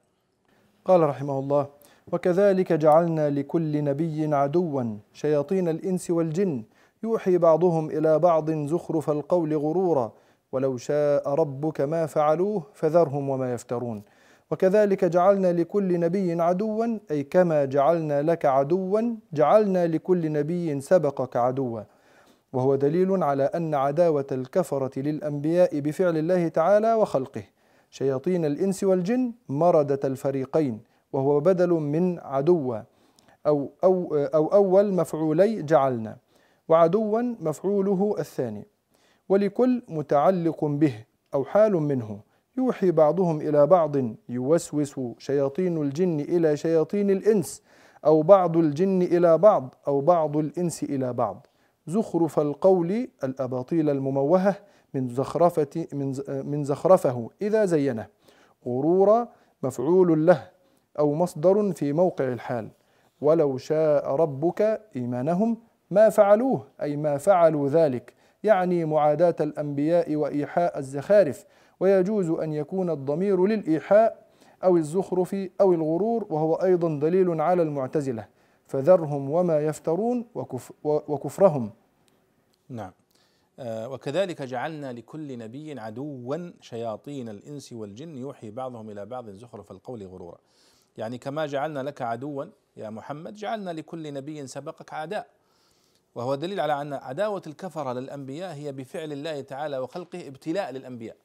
قال 0.86 1.02
رحمه 1.02 1.40
الله 1.40 1.68
وكذلك 2.12 2.74
جعلنا 2.74 3.30
لكل 3.30 3.84
نبي 3.84 4.36
عدوا 4.36 4.98
شياطين 5.14 5.70
الإنس 5.70 6.12
والجن 6.12 6.64
يوحي 7.04 7.38
بعضهم 7.38 7.90
إلى 7.90 8.20
بعض 8.20 8.52
زخرف 8.52 9.10
القول 9.10 9.58
غرورا 9.58 10.14
ولو 10.52 10.78
شاء 10.78 11.30
ربك 11.30 11.82
ما 11.82 12.06
فعلوه 12.06 12.64
فذرهم 12.74 13.30
وما 13.30 13.54
يفترون. 13.54 14.04
وكذلك 14.52 15.06
جعلنا 15.06 15.54
لكل 15.54 16.00
نبي 16.00 16.42
عدوا 16.42 17.00
أي 17.12 17.24
كما 17.24 17.66
جعلنا 17.66 18.22
لك 18.22 18.46
عدوا 18.46 19.02
جعلنا 19.34 19.88
لكل 19.88 20.32
نبي 20.32 20.82
سبقك 20.82 21.38
عدوا. 21.38 21.82
وهو 22.54 22.76
دليل 22.76 23.24
على 23.24 23.44
أن 23.44 23.76
عداوة 23.76 24.26
الكفرة 24.32 25.00
للأنبياء 25.00 25.80
بفعل 25.80 26.18
الله 26.18 26.48
تعالى 26.48 26.94
وخلقه. 26.94 27.44
شياطين 27.90 28.46
الإنس 28.46 28.84
والجن 28.84 29.34
مردة 29.50 30.00
الفريقين 30.04 30.82
وهو 31.14 31.40
بدل 31.40 31.70
من 31.70 32.20
عدوا 32.20 32.78
أو, 33.48 33.72
أو, 33.84 34.16
أو 34.16 34.48
أول 34.48 34.94
مفعولي 34.94 35.62
جعلنا 35.64 36.18
وعدوا 36.68 37.22
مفعوله 37.22 38.16
الثاني. 38.20 38.68
ولكل 39.30 39.84
متعلق 39.90 40.66
به 40.66 40.94
أو 41.34 41.44
حال 41.46 41.74
منه. 41.74 42.20
يوحي 42.58 42.92
بعضهم 42.92 43.42
إلى 43.42 43.68
بعض 43.68 43.96
يوسوس 44.30 45.00
شياطين 45.18 45.82
الجن 45.82 46.20
إلى 46.20 46.58
شياطين 46.58 47.10
الإنس 47.10 47.64
أو 48.06 48.22
بعض 48.22 48.58
الجن 48.58 49.02
إلى 49.02 49.38
بعض 49.38 49.76
أو 49.88 50.02
بعض 50.02 50.38
الإنس 50.38 50.84
إلى 50.84 51.14
بعض. 51.14 51.48
زخرف 51.88 52.40
القول 52.40 53.08
الأباطيل 53.24 53.90
المموهة 53.90 54.56
من 54.94 55.10
زخرفة 55.10 55.88
من 55.94 56.14
من 56.28 56.64
زخرفه. 56.64 57.30
إذا 57.42 57.66
زينه. 57.66 58.08
غرورا 58.66 59.28
مفعول 59.64 60.26
له 60.26 60.48
أو 61.00 61.14
مصدر 61.14 61.74
في 61.74 61.94
موقع 61.94 62.34
الحال. 62.34 62.70
ولو 63.22 63.58
شاء 63.58 64.16
ربك 64.16 64.82
إيمانهم 64.96 65.58
ما 65.92 66.10
فعلوه 66.10 66.64
أي 66.82 66.98
ما 66.98 67.18
فعلوا 67.18 67.70
ذلك. 67.70 68.14
يعني 68.44 68.86
معاداة 68.86 69.36
الأنبياء 69.40 70.16
وإيحاء 70.16 70.80
الزخارف. 70.80 71.46
ويجوز 71.82 72.30
أن 72.30 72.54
يكون 72.54 72.90
الضمير 72.90 73.46
للإيحاء 73.46 74.26
أو 74.64 74.78
الزخرف 74.78 75.36
أو 75.62 75.74
الغرور 75.74 76.28
وهو 76.30 76.56
أيضا 76.56 77.00
دليل 77.00 77.42
على 77.42 77.62
المعتزلة. 77.62 78.28
فذرهم 78.68 79.30
وما 79.30 79.60
يفترون 79.60 80.26
وكف 80.36 80.72
وكفرهم. 80.84 81.72
نعم. 82.70 82.92
آه 83.60 83.90
وكذلك 83.90 84.42
جعلنا 84.42 84.94
لكل 84.94 85.38
نبي 85.38 85.80
عدوا 85.80 86.52
شياطين 86.62 87.30
الإنس 87.30 87.74
والجن 87.74 88.18
يوحي 88.18 88.52
بعضهم 88.52 88.90
إلى 88.90 89.06
بعض 89.06 89.30
زخرف 89.30 89.72
القول 89.72 90.08
غرورا. 90.08 90.38
يعني 90.98 91.18
كما 91.18 91.46
جعلنا 91.46 91.84
لك 91.84 92.02
عدوا 92.02 92.46
يا 92.78 92.90
محمد 92.90 93.34
جعلنا 93.34 93.70
لكل 93.70 94.14
نبي 94.14 94.48
سبقك 94.48 94.94
عداء. 94.94 95.28
وهو 96.16 96.36
دليل 96.36 96.60
على 96.60 96.82
أن 96.82 96.94
عداوة 96.94 97.42
الكفرة 97.48 97.94
للأنبياء 97.94 98.54
هي 98.54 98.72
بفعل 98.72 99.12
الله 99.12 99.42
تعالى 99.42 99.78
وخلقه 99.78 100.28
ابتلاء 100.28 100.72
للأنبياء. 100.72 101.16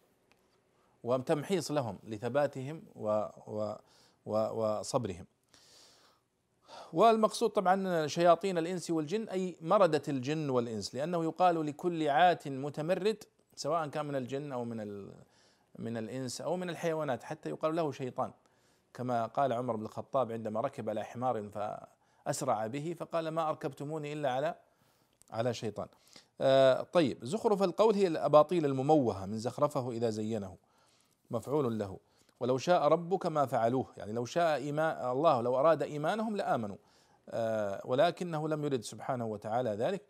وتمحيص 1.03 1.71
لهم 1.71 1.99
لثباتهم 2.05 2.83
و 2.95 3.27
و 3.47 3.75
وصبرهم. 4.27 5.27
والمقصود 6.93 7.51
طبعا 7.51 8.07
شياطين 8.07 8.59
الإنس 8.59 8.91
والجن 8.91 9.29
أي 9.29 9.57
مردة 9.61 10.03
الجن 10.09 10.51
والإنس 10.51 10.95
لأنه 10.95 11.25
يقال 11.25 11.67
لكل 11.67 12.09
عات 12.09 12.49
متمرد 12.49 13.25
سواء 13.55 13.89
كان 13.89 14.07
من 14.07 14.17
الجن 14.17 14.53
أو 14.53 14.65
من 14.65 15.07
من 15.79 15.97
الإنس 15.97 16.41
أو 16.41 16.57
من 16.57 16.71
الحيوانات 16.71 17.25
حتى 17.25 17.51
يقال 17.51 17.77
له 17.77 17.93
شيطان. 17.93 18.33
كما 18.95 19.27
قال 19.27 19.53
عمر 19.53 19.77
بن 19.77 19.85
الخطاب 19.85 20.33
عندما 20.33 20.61
ركب 20.61 20.89
على 20.89 21.05
حمار 21.05 21.49
فأسرع 21.49 22.67
به 22.67 22.97
فقال 22.99 23.29
ما 23.29 23.49
أركبتموني 23.49 24.13
إلا 24.13 24.31
على 24.31 24.55
على 25.31 25.55
شيطان. 25.55 25.89
آه 26.41 26.83
طيب 26.83 27.25
زخرف 27.25 27.63
القول 27.63 27.95
هي 27.95 28.07
الأباطيل 28.07 28.65
المموهة 28.65 29.27
من 29.27 29.39
زخرفه 29.39 29.91
إذا 29.91 30.11
زينه. 30.11 30.57
مفعول 31.31 31.79
له. 31.79 31.99
ولو 32.41 32.59
شاء 32.59 32.89
ربك 32.89 33.27
ما 33.27 33.47
فعلوه. 33.47 33.87
يعني 33.97 34.13
لو 34.13 34.25
شاء 34.25 34.57
إيمان 34.57 35.11
الله 35.11 35.41
لو 35.41 35.59
أراد 35.59 35.83
إيمانهم 35.83 36.37
لآمنوا. 36.37 36.77
آه 37.31 37.83
ولكنه 37.85 38.49
لم 38.49 38.65
يرد 38.65 38.81
سبحانه 38.81 39.27
وتعالى 39.27 39.71
ذلك. 39.71 40.03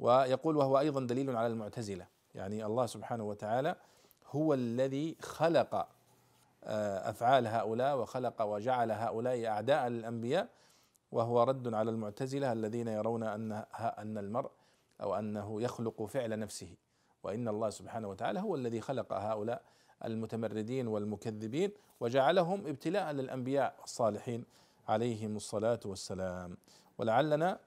ويقول 0.00 0.56
وهو 0.56 0.78
أيضا 0.78 1.00
دليل 1.00 1.36
على 1.36 1.46
المعتزلة. 1.46 2.06
يعني 2.34 2.66
الله 2.66 2.86
سبحانه 2.86 3.24
وتعالى 3.24 3.76
هو 4.30 4.54
الذي 4.54 5.16
خلق 5.20 5.74
آه 6.64 7.10
أفعال 7.10 7.46
هؤلاء 7.46 7.98
وخلق 7.98 8.42
وجعل 8.42 8.92
هؤلاء 8.92 9.46
أعداء 9.46 9.88
للأنبياء. 9.88 10.48
وهو 11.12 11.42
رد 11.42 11.74
على 11.74 11.90
المعتزلة 11.90 12.52
الذين 12.52 12.88
يرون 12.88 13.22
أن 13.22 13.52
أن 13.80 14.18
المرء 14.18 14.50
أو 15.00 15.14
أنه 15.14 15.62
يخلق 15.62 16.02
فعل 16.02 16.38
نفسه. 16.38 16.76
وإن 17.22 17.48
الله 17.48 17.70
سبحانه 17.70 18.08
وتعالى 18.08 18.40
هو 18.40 18.54
الذي 18.54 18.80
خلق 18.80 19.12
هؤلاء 19.12 19.62
المتمردين 20.04 20.88
والمكذبين 20.88 21.70
وجعلهم 22.00 22.66
ابتلاء 22.66 23.12
للأنبياء 23.12 23.76
الصالحين. 23.84 24.44
عليهم 24.88 25.36
الصلاة 25.36 25.80
والسلام. 25.84 26.56
ولعلنا 26.98 27.58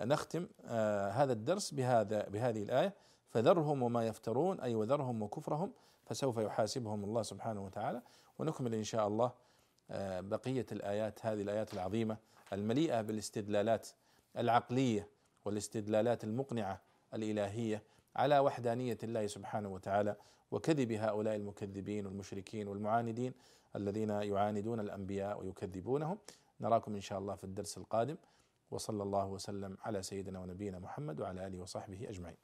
نختم 0.00 0.46
آه 0.64 1.10
هذا 1.10 1.32
الدرس 1.32 1.74
بهذا 1.74 2.28
بهذه 2.28 2.62
الآية. 2.62 2.94
فذرهم 3.30 3.82
وما 3.82 4.06
يفترون 4.06 4.60
أي 4.60 4.74
وذرهم 4.74 5.22
وكفرهم 5.22 5.72
فسوف 6.06 6.36
يحاسبهم 6.38 7.04
الله 7.04 7.22
سبحانه 7.22 7.64
وتعالى. 7.64 8.02
ونكمل 8.38 8.74
إن 8.74 8.84
شاء 8.84 9.06
الله 9.08 9.32
آه 9.90 10.20
بقية 10.20 10.66
الآيات 10.72 11.26
هذه 11.26 11.42
الآيات 11.42 11.74
العظيمة 11.74 12.16
المليئة 12.52 13.00
بالاستدلالات 13.00 13.88
العقلية 14.36 15.08
والاستدلالات 15.44 16.24
المقنعة 16.24 16.80
الإلهية. 17.14 17.82
على 18.16 18.38
وحدانية 18.38 18.98
الله 19.02 19.26
سبحانه 19.26 19.68
وتعالى 19.68 20.16
وكذب 20.50 20.92
هؤلاء 20.92 21.36
المكذبين 21.36 22.06
والمشركين 22.06 22.68
والمعاندين 22.68 23.32
الذين 23.76 24.10
يعاندون 24.10 24.80
الأنبياء 24.80 25.40
ويكذبونهم. 25.40 26.18
نراكم 26.60 26.94
إن 26.94 27.00
شاء 27.00 27.18
الله 27.18 27.34
في 27.34 27.44
الدرس 27.44 27.78
القادم. 27.78 28.16
وصلى 28.70 29.02
الله 29.02 29.26
وسلم 29.26 29.78
على 29.82 30.02
سيدنا 30.02 30.40
ونبينا 30.40 30.78
محمد 30.78 31.20
وعلى 31.20 31.46
آله 31.46 31.58
وصحبه 31.58 32.08
أجمعين. 32.08 32.36